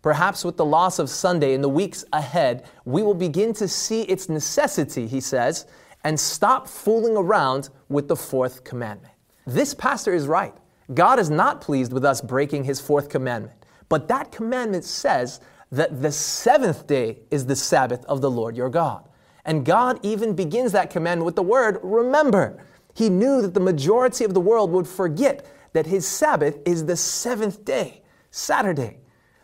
Perhaps 0.00 0.44
with 0.44 0.56
the 0.56 0.64
loss 0.64 0.98
of 0.98 1.08
Sunday 1.08 1.54
in 1.54 1.60
the 1.60 1.68
weeks 1.68 2.04
ahead, 2.12 2.64
we 2.84 3.04
will 3.04 3.14
begin 3.14 3.52
to 3.54 3.68
see 3.68 4.02
its 4.02 4.28
necessity, 4.28 5.06
he 5.06 5.20
says, 5.20 5.66
and 6.02 6.18
stop 6.18 6.66
fooling 6.66 7.16
around 7.16 7.68
with 7.88 8.08
the 8.08 8.16
fourth 8.16 8.64
commandment. 8.64 9.14
This 9.46 9.74
pastor 9.74 10.12
is 10.12 10.26
right. 10.26 10.54
God 10.92 11.20
is 11.20 11.30
not 11.30 11.60
pleased 11.60 11.92
with 11.92 12.04
us 12.04 12.20
breaking 12.20 12.64
his 12.64 12.80
fourth 12.80 13.08
commandment. 13.08 13.56
But 13.88 14.08
that 14.08 14.32
commandment 14.32 14.84
says 14.84 15.40
that 15.72 16.02
the 16.02 16.12
seventh 16.12 16.86
day 16.86 17.18
is 17.30 17.46
the 17.46 17.56
Sabbath 17.56 18.04
of 18.04 18.20
the 18.20 18.30
Lord 18.30 18.56
your 18.56 18.68
God. 18.68 19.08
And 19.44 19.64
God 19.64 19.98
even 20.02 20.34
begins 20.34 20.72
that 20.72 20.90
commandment 20.90 21.24
with 21.26 21.34
the 21.34 21.42
word 21.42 21.80
remember. 21.82 22.64
He 22.94 23.08
knew 23.08 23.42
that 23.42 23.54
the 23.54 23.60
majority 23.60 24.24
of 24.24 24.34
the 24.34 24.40
world 24.40 24.70
would 24.70 24.86
forget 24.86 25.46
that 25.72 25.86
his 25.86 26.06
Sabbath 26.06 26.58
is 26.66 26.84
the 26.84 26.96
seventh 26.96 27.64
day, 27.64 28.02
Saturday. 28.30 28.98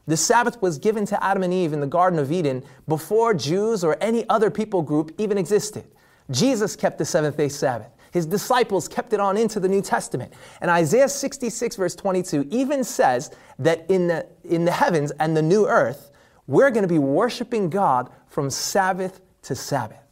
The 0.07 0.17
Sabbath 0.17 0.61
was 0.63 0.79
given 0.79 1.07
to 1.07 1.25
Adam 1.25 1.43
and 1.43 1.53
Eve 1.53 1.73
in 1.73 1.81
the 1.81 1.87
Garden 1.87 2.19
of 2.19 2.31
Eden 2.31 2.63
before 2.87 3.35
Jews 3.35 3.83
or 3.83 3.97
any 4.01 4.29
other 4.29 4.51
people 4.51 4.83
group 4.83 5.13
even 5.19 5.39
existed. 5.39 5.85
Jesus 6.31 6.77
kept 6.77 6.99
the 6.99 7.05
seventh 7.05 7.37
day 7.37 7.49
Sabbath. 7.49 7.91
His 8.13 8.27
disciples 8.27 8.89
kept 8.89 9.13
it 9.13 9.21
on 9.21 9.37
into 9.37 9.61
the 9.61 9.69
New 9.69 9.83
Testament. 9.83 10.33
And 10.61 10.71
Isaiah 10.71 11.09
66, 11.09 11.77
verse 11.77 11.95
22, 11.95 12.49
even 12.51 12.85
says 12.85 13.31
that 13.59 13.85
in 13.91 14.09
the, 14.09 14.27
in 14.45 14.65
the 14.65 14.73
heavens 14.73 15.11
and 15.21 15.37
the 15.37 15.43
new 15.43 15.67
earth, 15.67 16.11
we're 16.49 16.71
going 16.71 16.83
to 16.83 16.89
be 16.89 16.99
worshiping 16.99 17.71
God 17.71 18.11
from 18.27 18.51
Sabbath 18.51 19.21
to 19.43 19.55
Sabbath. 19.55 20.03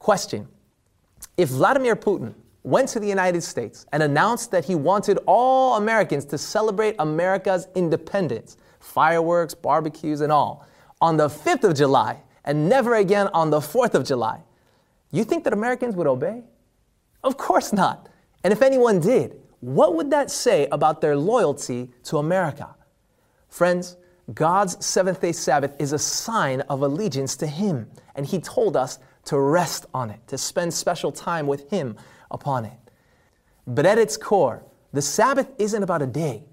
Question 0.00 0.48
If 1.36 1.50
Vladimir 1.50 1.94
Putin 1.94 2.34
went 2.64 2.88
to 2.88 2.98
the 2.98 3.06
United 3.06 3.42
States 3.42 3.86
and 3.92 4.02
announced 4.02 4.50
that 4.50 4.64
he 4.64 4.74
wanted 4.74 5.18
all 5.26 5.76
Americans 5.76 6.24
to 6.24 6.38
celebrate 6.38 6.96
America's 6.98 7.68
independence, 7.76 8.56
fireworks, 8.80 9.54
barbecues, 9.54 10.22
and 10.22 10.32
all, 10.32 10.66
on 11.00 11.16
the 11.16 11.28
5th 11.28 11.64
of 11.64 11.74
July, 11.74 12.20
and 12.46 12.68
never 12.68 12.96
again 12.96 13.28
on 13.34 13.50
the 13.50 13.60
4th 13.60 13.94
of 13.94 14.04
July, 14.04 14.40
you 15.10 15.24
think 15.24 15.44
that 15.44 15.52
Americans 15.52 15.94
would 15.94 16.06
obey? 16.06 16.42
Of 17.22 17.36
course 17.36 17.72
not. 17.72 18.08
And 18.42 18.52
if 18.52 18.62
anyone 18.62 19.00
did, 19.00 19.40
what 19.60 19.94
would 19.94 20.10
that 20.10 20.30
say 20.30 20.66
about 20.72 21.00
their 21.00 21.16
loyalty 21.16 21.90
to 22.04 22.18
America? 22.18 22.74
Friends, 23.48 23.96
God's 24.32 24.84
seventh 24.84 25.20
day 25.20 25.32
Sabbath 25.32 25.74
is 25.78 25.92
a 25.92 25.98
sign 25.98 26.62
of 26.62 26.82
allegiance 26.82 27.36
to 27.36 27.46
Him, 27.46 27.90
and 28.14 28.24
He 28.24 28.38
told 28.40 28.76
us 28.76 28.98
to 29.26 29.38
rest 29.38 29.86
on 29.92 30.10
it, 30.10 30.20
to 30.28 30.38
spend 30.38 30.72
special 30.72 31.12
time 31.12 31.46
with 31.46 31.68
Him 31.70 31.96
upon 32.30 32.64
it. 32.64 32.78
But 33.66 33.86
at 33.86 33.98
its 33.98 34.16
core, 34.16 34.64
the 34.92 35.02
Sabbath 35.02 35.48
isn't 35.58 35.82
about 35.82 36.02
a 36.02 36.06
day, 36.06 36.44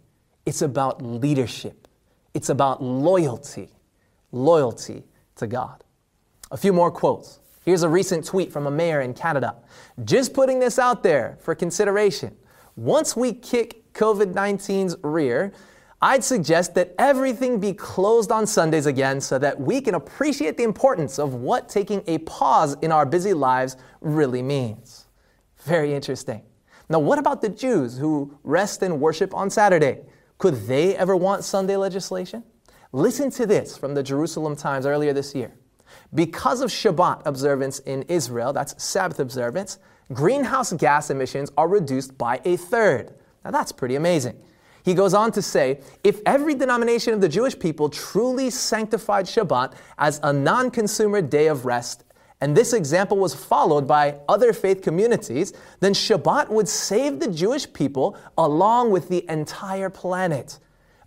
it's 0.46 0.62
about 0.62 1.02
leadership, 1.02 1.88
it's 2.34 2.50
about 2.50 2.84
loyalty, 2.84 3.70
loyalty 4.32 5.04
to 5.36 5.48
God. 5.48 5.84
A 6.52 6.58
few 6.58 6.74
more 6.74 6.92
quotes. 6.92 7.40
Here's 7.64 7.84
a 7.84 7.90
recent 7.90 8.26
tweet 8.26 8.52
from 8.52 8.68
a 8.68 8.72
mayor 8.72 9.02
in 9.02 9.14
Canada. 9.14 9.56
Just 10.04 10.34
putting 10.34 10.60
this 10.60 10.80
out 10.80 11.04
there 11.04 11.38
for 11.42 11.54
consideration. 11.54 12.36
Once 12.76 13.16
we 13.16 13.34
kick 13.34 13.94
COVID 13.94 14.34
19's 14.34 14.96
rear, 15.04 15.54
I'd 16.04 16.24
suggest 16.24 16.74
that 16.76 16.96
everything 16.98 17.60
be 17.60 17.74
closed 17.74 18.32
on 18.32 18.48
Sundays 18.48 18.88
again 18.88 19.22
so 19.22 19.38
that 19.38 19.60
we 19.60 19.82
can 19.82 19.94
appreciate 19.94 20.58
the 20.58 20.64
importance 20.64 21.20
of 21.20 21.36
what 21.36 21.70
taking 21.70 22.04
a 22.08 22.18
pause 22.20 22.76
in 22.82 22.92
our 22.92 23.06
busy 23.06 23.34
lives 23.34 23.78
really 24.02 24.42
means. 24.42 25.06
Very 25.64 25.94
interesting. 25.94 26.42
Now, 26.90 27.00
what 27.00 27.20
about 27.20 27.42
the 27.42 27.50
Jews 27.50 27.98
who 27.98 28.36
rest 28.44 28.82
and 28.82 29.00
worship 29.00 29.34
on 29.36 29.52
Saturday? 29.52 30.00
Could 30.40 30.56
they 30.66 30.96
ever 30.96 31.16
want 31.16 31.44
Sunday 31.44 31.78
legislation? 31.78 32.44
Listen 32.92 33.30
to 33.32 33.46
this 33.46 33.78
from 33.78 33.94
the 33.94 34.02
Jerusalem 34.02 34.56
Times 34.56 34.88
earlier 34.88 35.14
this 35.14 35.36
year. 35.36 35.54
Because 36.14 36.62
of 36.62 36.72
Shabbat 36.72 37.22
observance 37.26 37.80
in 37.80 38.04
Israel, 38.04 38.54
that's 38.54 38.82
Sabbath 38.84 39.20
observance, 39.20 39.78
greenhouse 40.12 40.74
gas 40.74 41.12
emissions 41.12 41.52
are 41.58 41.68
reduced 41.68 42.18
by 42.18 42.42
a 42.44 42.58
third. 42.58 43.14
Now 43.46 43.52
that's 43.52 43.72
pretty 43.72 43.96
amazing. 43.96 44.42
He 44.84 44.94
goes 44.94 45.14
on 45.14 45.32
to 45.34 45.42
say 45.42 45.80
if 46.04 46.22
every 46.26 46.56
denomination 46.56 47.14
of 47.14 47.22
the 47.22 47.30
Jewish 47.30 47.58
people 47.58 47.90
truly 47.90 48.50
sanctified 48.50 49.26
Shabbat 49.26 49.74
as 49.98 50.20
a 50.24 50.34
non 50.34 50.72
consumer 50.72 51.22
day 51.22 51.48
of 51.48 51.66
rest, 51.66 52.04
and 52.42 52.58
this 52.58 52.74
example 52.74 53.18
was 53.18 53.36
followed 53.36 53.88
by 53.88 54.20
other 54.28 54.52
faith 54.52 54.82
communities, 54.82 55.54
then 55.80 55.94
Shabbat 55.94 56.50
would 56.50 56.68
save 56.68 57.20
the 57.20 57.30
Jewish 57.30 57.72
people 57.72 58.18
along 58.38 58.90
with 58.90 59.10
the 59.10 59.24
entire 59.30 59.92
planet. 59.92 60.58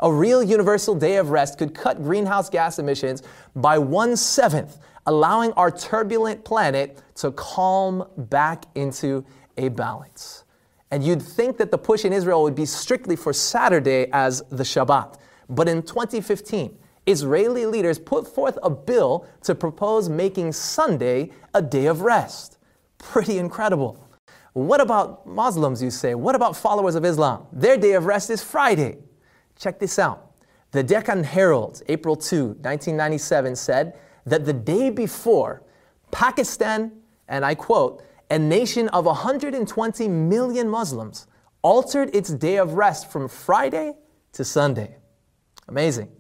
A 0.01 0.13
real 0.13 0.43
universal 0.43 0.95
day 0.95 1.17
of 1.17 1.31
rest 1.31 1.59
could 1.59 1.75
cut 1.75 2.03
greenhouse 2.03 2.49
gas 2.49 2.79
emissions 2.79 3.23
by 3.57 3.79
one 3.79 4.17
seventh, 4.17 4.79
allowing 5.07 5.53
our 5.53 5.71
turbulent 5.73 6.45
planet 6.45 7.03
to 7.17 7.33
calm 7.33 8.07
back 8.17 8.67
into 8.77 9.25
a 9.57 9.69
balance. 9.69 10.44
And 10.91 11.03
you'd 11.05 11.23
think 11.23 11.57
that 11.59 11.71
the 11.71 11.79
push 11.79 12.05
in 12.05 12.13
Israel 12.13 12.43
would 12.43 12.55
be 12.55 12.67
strictly 12.67 13.17
for 13.17 13.33
Saturday 13.33 14.07
as 14.13 14.43
the 14.51 14.63
Shabbat. 14.63 15.19
But 15.49 15.69
in 15.69 15.83
2015, 15.83 16.79
Israeli 17.07 17.67
leaders 17.67 17.99
put 17.99 18.27
forth 18.27 18.59
a 18.63 18.71
bill 18.71 19.27
to 19.43 19.55
propose 19.55 20.09
making 20.09 20.53
Sunday 20.53 21.31
a 21.53 21.61
day 21.61 21.87
of 21.87 22.03
rest. 22.03 22.59
Pretty 22.99 23.39
incredible. 23.39 24.09
What 24.55 24.81
about 24.81 25.27
Muslims, 25.27 25.83
you 25.83 25.91
say? 25.91 26.15
What 26.15 26.35
about 26.35 26.57
followers 26.57 26.95
of 26.95 27.05
Islam? 27.05 27.47
Their 27.53 27.77
day 27.77 27.93
of 27.93 28.07
rest 28.07 28.31
is 28.31 28.43
Friday. 28.43 28.99
Check 29.57 29.79
this 29.79 29.99
out. 29.99 30.31
The 30.71 30.83
Deccan 30.83 31.25
Herald, 31.25 31.83
April 31.89 32.17
2, 32.17 32.47
1997, 32.47 33.57
said 33.57 33.99
that 34.27 34.45
the 34.45 34.53
day 34.53 34.91
before, 34.91 35.63
Pakistan, 36.11 36.93
and 37.29 37.45
I 37.45 37.55
quote, 37.55 38.03
a 38.31 38.39
nation 38.39 38.89
of 38.89 39.07
120 39.07 40.09
million 40.09 40.69
Muslims, 40.69 41.27
altered 41.63 42.15
its 42.15 42.29
day 42.31 42.59
of 42.59 42.75
rest 42.75 43.11
from 43.11 43.27
Friday 43.29 43.95
to 44.33 44.45
Sunday. 44.45 44.97
Amazing. 45.69 46.11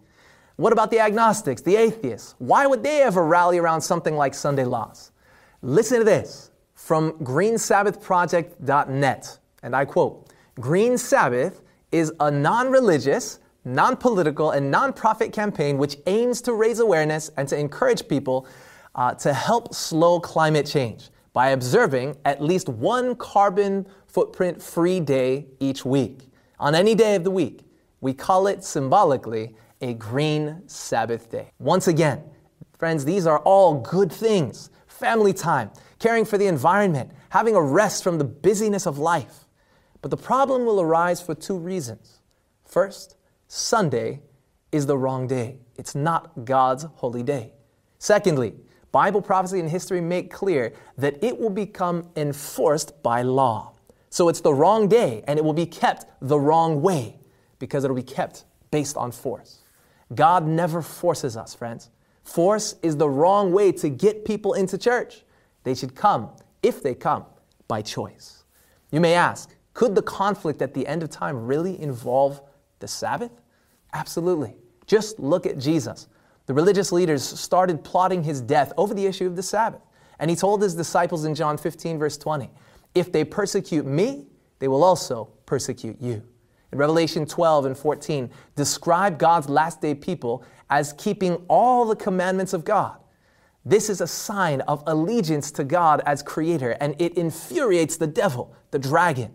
What 0.57 0.73
about 0.73 0.91
the 0.91 1.01
agnostics, 1.01 1.61
the 1.63 1.77
atheists? 1.77 2.35
Why 2.39 2.67
would 2.67 2.83
they 2.83 3.03
ever 3.03 3.25
rally 3.25 3.59
around 3.59 3.81
something 3.81 4.17
like 4.17 4.35
Sunday 4.35 4.65
laws? 4.65 5.13
Listen 5.63 5.99
to 5.99 6.05
this 6.05 6.51
from 6.75 7.13
greensabbathproject.net, 7.25 9.39
and 9.63 9.77
I 9.77 9.85
quote 9.85 10.33
Green 10.61 10.97
Sabbath 10.97 11.63
is 11.91 12.13
a 12.21 12.31
non 12.31 12.71
religious, 12.71 13.41
non 13.65 13.97
political, 13.97 14.53
and 14.53 14.71
non-profit 14.71 15.33
campaign 15.33 15.77
which 15.79 15.97
aims 16.07 16.41
to 16.43 16.55
raise 16.55 16.79
awareness 16.79 17.33
and 17.37 17.49
to 17.49 17.59
encourage 17.59 18.07
people 18.07 18.47
uh, 18.95 19.13
to 19.15 19.33
help 19.33 19.75
slow 19.75 20.21
climate 20.21 20.67
change 20.67 21.09
by 21.35 21.51
observing 21.51 22.17
at 22.25 22.41
least 22.41 22.71
one 22.71 23.15
carbon 23.17 23.87
footprint 24.07 24.63
free 24.63 25.01
day 25.01 25.47
each 25.61 25.85
week. 25.85 26.31
On 26.59 26.75
any 26.75 26.95
day 26.95 27.17
of 27.17 27.25
the 27.25 27.31
week, 27.31 27.67
We 28.05 28.13
call 28.13 28.49
it 28.49 28.63
symbolically 28.63 29.57
a 29.81 29.95
green 29.95 30.61
Sabbath 30.67 31.31
day. 31.31 31.53
Once 31.59 31.89
again, 31.89 32.23
friends, 32.77 33.07
these 33.07 33.27
are 33.27 33.39
all 33.39 33.81
good 33.81 34.13
things 34.13 34.69
family 34.87 35.33
time, 35.33 35.71
caring 35.99 36.27
for 36.27 36.37
the 36.37 36.47
environment, 36.47 37.11
having 37.31 37.57
a 37.57 37.63
rest 37.63 38.05
from 38.05 38.19
the 38.19 38.25
busyness 38.25 38.87
of 38.87 38.99
life. 38.99 39.47
But 40.03 40.11
the 40.11 40.19
problem 40.19 40.67
will 40.67 40.83
arise 40.83 41.23
for 41.23 41.35
two 41.35 41.57
reasons. 41.57 42.21
First, 42.63 43.17
Sunday 43.49 44.21
is 44.71 44.85
the 44.85 44.99
wrong 44.99 45.27
day, 45.27 45.61
it's 45.77 45.95
not 45.95 46.45
God's 46.45 46.85
holy 46.97 47.23
day. 47.23 47.55
Secondly, 47.99 48.53
Bible 48.95 49.21
prophecy 49.21 49.59
and 49.59 49.69
history 49.69 50.01
make 50.01 50.31
clear 50.31 50.73
that 50.99 51.19
it 51.21 51.37
will 51.37 51.51
become 51.51 52.09
enforced 52.15 53.03
by 53.03 53.23
law. 53.23 53.73
So 54.09 54.29
it's 54.29 54.41
the 54.41 54.55
wrong 54.55 54.87
day 54.87 55.25
and 55.27 55.37
it 55.37 55.45
will 55.45 55.53
be 55.53 55.67
kept 55.67 56.07
the 56.21 56.39
wrong 56.39 56.81
way 56.81 57.19
because 57.59 57.83
it'll 57.83 57.97
be 57.97 58.05
kept 58.05 58.45
based 58.71 58.97
on 58.97 59.11
force. 59.11 59.63
God 60.15 60.47
never 60.47 60.81
forces 60.81 61.37
us, 61.37 61.57
friends. 61.57 61.91
Force 62.23 62.77
is 62.85 62.97
the 62.97 63.09
wrong 63.09 63.51
way 63.51 63.73
to 63.73 63.89
get 63.89 64.25
people 64.25 64.53
into 64.53 64.79
church. 64.79 65.25
They 65.65 65.75
should 65.75 65.97
come, 65.97 66.31
if 66.63 66.81
they 66.81 66.95
come, 66.95 67.25
by 67.67 67.83
choice. 67.83 68.45
You 68.93 69.01
may 69.01 69.15
ask, 69.15 69.57
could 69.73 69.97
the 69.97 70.03
conflict 70.03 70.63
at 70.63 70.73
the 70.73 70.87
end 70.87 71.03
of 71.03 71.11
time 71.11 71.49
really 71.49 71.83
involve 71.83 72.41
the 72.79 72.87
Sabbath? 72.87 73.33
Absolutely. 73.93 74.55
Just 74.87 75.19
look 75.19 75.47
at 75.47 75.59
Jesus. 75.59 76.07
The 76.47 76.55
religious 76.55 76.93
leaders 76.93 77.23
started 77.23 77.83
plotting 77.85 78.23
his 78.23 78.41
death 78.41 78.73
over 78.77 78.95
the 78.95 79.07
issue 79.07 79.27
of 79.27 79.37
the 79.37 79.43
Sabbath. 79.43 79.81
And 80.19 80.31
he 80.31 80.37
told 80.37 80.63
his 80.63 80.75
disciples 80.75 81.25
in 81.25 81.35
John 81.35 81.57
15, 81.57 81.99
verse 81.99 82.17
20, 82.17 82.51
If 82.95 83.11
they 83.11 83.25
persecute 83.25 83.87
me, 83.87 84.27
they 84.59 84.69
will 84.69 84.85
also 84.85 85.31
persecute 85.47 86.01
you 86.01 86.23
in 86.75 86.79
Revelation 86.79 87.25
12 87.25 87.67
and 87.67 87.79
14 87.79 88.29
describe 88.57 89.17
God's 89.17 89.49
last 89.49 89.81
day 89.81 89.95
people 89.95 90.45
as 90.69 90.93
keeping 90.95 91.37
all 91.49 91.85
the 91.85 91.95
commandments 91.95 92.53
of 92.53 92.65
God. 92.65 92.99
This 93.65 93.89
is 93.89 94.01
a 94.01 94.09
sign 94.09 94.61
of 94.63 94.83
allegiance 94.89 95.53
to 95.53 95.63
God 95.63 96.03
as 96.05 96.21
creator, 96.21 96.73
and 96.81 97.01
it 97.01 97.17
infuriates 97.17 97.97
the 97.97 98.09
devil, 98.09 98.55
the 98.73 98.81
dragon. 98.81 99.33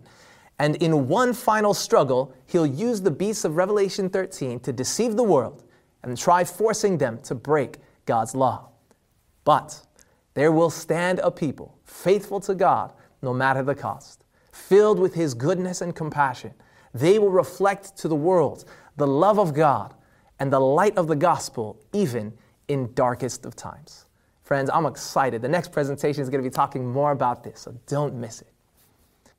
And 0.58 0.76
in 0.76 1.08
one 1.08 1.32
final 1.32 1.72
struggle, 1.72 2.34
he'll 2.46 2.66
use 2.66 3.00
the 3.00 3.10
beasts 3.10 3.46
of 3.46 3.56
Revelation 3.56 4.10
13 4.10 4.60
to 4.60 4.72
deceive 4.72 5.16
the 5.16 5.24
world 5.24 5.64
and 6.02 6.16
try 6.16 6.44
forcing 6.44 6.98
them 6.98 7.18
to 7.22 7.34
break 7.34 7.78
God's 8.06 8.34
law. 8.34 8.70
But 9.44 9.82
there 10.34 10.52
will 10.52 10.70
stand 10.70 11.18
a 11.20 11.30
people 11.30 11.78
faithful 11.84 12.40
to 12.40 12.54
God 12.54 12.92
no 13.22 13.34
matter 13.34 13.62
the 13.62 13.74
cost, 13.74 14.24
filled 14.52 14.98
with 14.98 15.14
his 15.14 15.34
goodness 15.34 15.80
and 15.80 15.94
compassion 15.94 16.54
they 16.94 17.18
will 17.18 17.30
reflect 17.30 17.96
to 17.98 18.08
the 18.08 18.16
world 18.16 18.64
the 18.96 19.06
love 19.06 19.38
of 19.38 19.54
God 19.54 19.94
and 20.38 20.52
the 20.52 20.60
light 20.60 20.96
of 20.96 21.06
the 21.06 21.16
gospel, 21.16 21.78
even 21.92 22.32
in 22.68 22.92
darkest 22.94 23.44
of 23.44 23.56
times. 23.56 24.06
Friends, 24.42 24.70
I'm 24.72 24.86
excited. 24.86 25.42
The 25.42 25.48
next 25.48 25.70
presentation 25.70 26.22
is 26.22 26.28
going 26.28 26.42
to 26.42 26.48
be 26.48 26.52
talking 26.52 26.90
more 26.90 27.12
about 27.12 27.44
this, 27.44 27.60
so 27.60 27.74
don't 27.86 28.14
miss 28.14 28.40
it. 28.40 28.52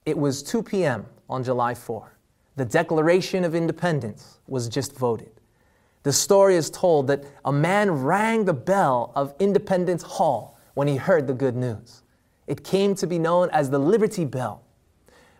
It 0.05 0.17
was 0.17 0.41
2 0.41 0.63
p.m. 0.63 1.05
on 1.29 1.43
July 1.43 1.73
4. 1.73 2.17
The 2.55 2.65
Declaration 2.65 3.43
of 3.43 3.55
Independence 3.55 4.39
was 4.47 4.69
just 4.69 4.95
voted. 4.95 5.40
The 6.03 6.13
story 6.13 6.55
is 6.55 6.69
told 6.69 7.07
that 7.07 7.23
a 7.45 7.51
man 7.51 7.91
rang 7.91 8.45
the 8.45 8.53
bell 8.53 9.11
of 9.15 9.35
Independence 9.39 10.03
Hall 10.03 10.57
when 10.73 10.87
he 10.87 10.95
heard 10.95 11.27
the 11.27 11.33
good 11.33 11.55
news. 11.55 12.01
It 12.47 12.63
came 12.63 12.95
to 12.95 13.07
be 13.07 13.19
known 13.19 13.49
as 13.51 13.69
the 13.69 13.79
Liberty 13.79 14.25
Bell. 14.25 14.63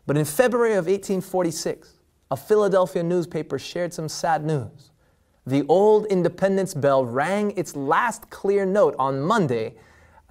But 0.06 0.17
in 0.17 0.26
February 0.26 0.74
of 0.74 0.86
1846, 0.86 1.95
a 2.30 2.38
Philadelphia 2.38 3.04
newspaper 3.04 3.58
shared 3.58 3.93
some 3.93 4.08
sad 4.08 4.45
news. 4.45 4.91
The 5.47 5.65
old 5.67 6.06
Independence 6.06 6.74
Bell 6.74 7.04
rang 7.04 7.52
its 7.58 7.76
last 7.76 8.30
clear 8.30 8.65
note 8.65 8.95
on 9.00 9.19
Monday 9.19 9.76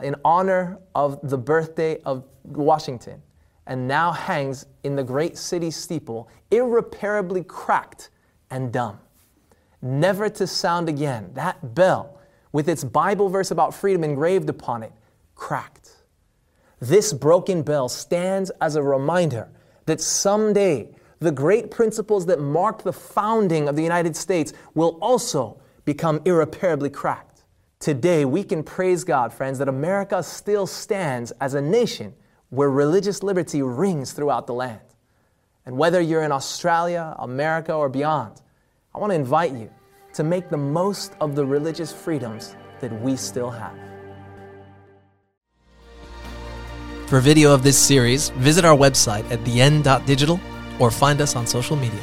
in 0.00 0.14
honor 0.24 0.78
of 0.94 1.18
the 1.28 1.36
birthday 1.38 2.00
of 2.02 2.24
Washington 2.44 3.20
and 3.66 3.86
now 3.86 4.12
hangs 4.12 4.66
in 4.84 4.96
the 4.96 5.04
great 5.04 5.36
city 5.36 5.70
steeple, 5.70 6.28
irreparably 6.50 7.42
cracked 7.44 8.10
and 8.50 8.72
dumb. 8.72 8.98
Never 9.82 10.28
to 10.28 10.46
sound 10.46 10.88
again, 10.88 11.30
that 11.34 11.74
bell, 11.74 12.18
with 12.52 12.68
its 12.68 12.84
Bible 12.84 13.28
verse 13.28 13.50
about 13.50 13.74
freedom 13.74 14.04
engraved 14.04 14.50
upon 14.50 14.82
it, 14.82 14.92
cracked. 15.34 15.90
This 16.80 17.12
broken 17.12 17.62
bell 17.62 17.88
stands 17.88 18.50
as 18.60 18.76
a 18.76 18.82
reminder 18.82 19.48
that 19.86 20.00
someday 20.00 20.88
the 21.18 21.32
great 21.32 21.70
principles 21.70 22.26
that 22.26 22.40
marked 22.40 22.84
the 22.84 22.92
founding 22.92 23.68
of 23.68 23.76
the 23.76 23.82
United 23.82 24.16
States 24.16 24.52
will 24.74 24.98
also 25.00 25.60
become 25.84 26.20
irreparably 26.24 26.90
cracked. 26.90 27.44
Today, 27.78 28.24
we 28.24 28.42
can 28.42 28.62
praise 28.62 29.04
God, 29.04 29.32
friends, 29.32 29.58
that 29.58 29.68
America 29.68 30.22
still 30.22 30.66
stands 30.66 31.32
as 31.40 31.54
a 31.54 31.62
nation 31.62 32.14
where 32.50 32.70
religious 32.70 33.22
liberty 33.22 33.62
rings 33.62 34.12
throughout 34.12 34.46
the 34.46 34.54
land. 34.54 34.80
And 35.64 35.78
whether 35.78 36.00
you're 36.00 36.22
in 36.22 36.32
Australia, 36.32 37.14
America, 37.18 37.72
or 37.72 37.88
beyond, 37.88 38.40
I 38.92 38.98
want 38.98 39.12
to 39.12 39.14
invite 39.14 39.52
you 39.52 39.70
to 40.14 40.24
make 40.24 40.48
the 40.48 40.56
most 40.56 41.12
of 41.20 41.36
the 41.36 41.46
religious 41.46 41.92
freedoms 41.92 42.56
that 42.80 42.92
we 43.00 43.14
still 43.14 43.50
have. 43.50 43.76
For 47.06 47.20
video 47.20 47.54
of 47.54 47.62
this 47.62 47.78
series, 47.78 48.30
visit 48.30 48.64
our 48.64 48.76
website 48.76 49.30
at 49.30 49.44
theend.digital 49.44 50.40
or 50.80 50.90
find 50.90 51.20
us 51.20 51.36
on 51.36 51.46
social 51.46 51.76
media. 51.76 52.02